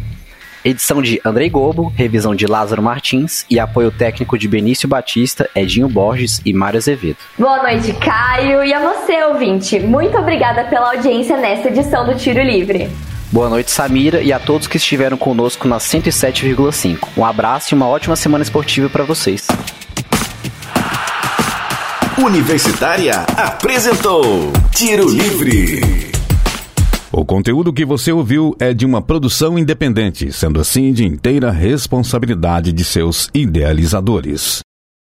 Edição 0.62 1.00
de 1.00 1.18
Andrei 1.24 1.48
Gobo, 1.48 1.90
revisão 1.96 2.34
de 2.34 2.44
Lázaro 2.46 2.82
Martins 2.82 3.46
e 3.48 3.58
apoio 3.58 3.90
técnico 3.90 4.36
de 4.36 4.46
Benício 4.46 4.86
Batista, 4.86 5.48
Edinho 5.54 5.88
Borges 5.88 6.42
e 6.44 6.52
Mário 6.52 6.76
Azevedo. 6.76 7.16
Boa 7.38 7.62
noite, 7.62 7.94
Caio, 7.94 8.62
e 8.62 8.74
a 8.74 8.80
você, 8.80 9.22
ouvinte. 9.24 9.80
Muito 9.80 10.18
obrigada 10.18 10.64
pela 10.64 10.92
audiência 10.94 11.38
nesta 11.38 11.68
edição 11.68 12.04
do 12.04 12.14
Tiro 12.14 12.42
Livre. 12.42 12.90
Boa 13.30 13.50
noite, 13.50 13.70
Samira, 13.70 14.22
e 14.22 14.32
a 14.32 14.38
todos 14.38 14.66
que 14.66 14.78
estiveram 14.78 15.18
conosco 15.18 15.68
na 15.68 15.76
107,5. 15.76 17.08
Um 17.14 17.24
abraço 17.26 17.74
e 17.74 17.76
uma 17.76 17.86
ótima 17.86 18.16
semana 18.16 18.42
esportiva 18.42 18.88
para 18.88 19.04
vocês. 19.04 19.46
Universitária 22.16 23.26
apresentou 23.36 24.50
Tiro 24.74 25.10
Livre. 25.10 26.10
O 27.12 27.24
conteúdo 27.24 27.72
que 27.72 27.84
você 27.84 28.10
ouviu 28.12 28.56
é 28.58 28.72
de 28.72 28.86
uma 28.86 29.02
produção 29.02 29.58
independente, 29.58 30.32
sendo 30.32 30.58
assim 30.58 30.92
de 30.92 31.04
inteira 31.04 31.50
responsabilidade 31.50 32.72
de 32.72 32.84
seus 32.84 33.28
idealizadores. 33.34 34.60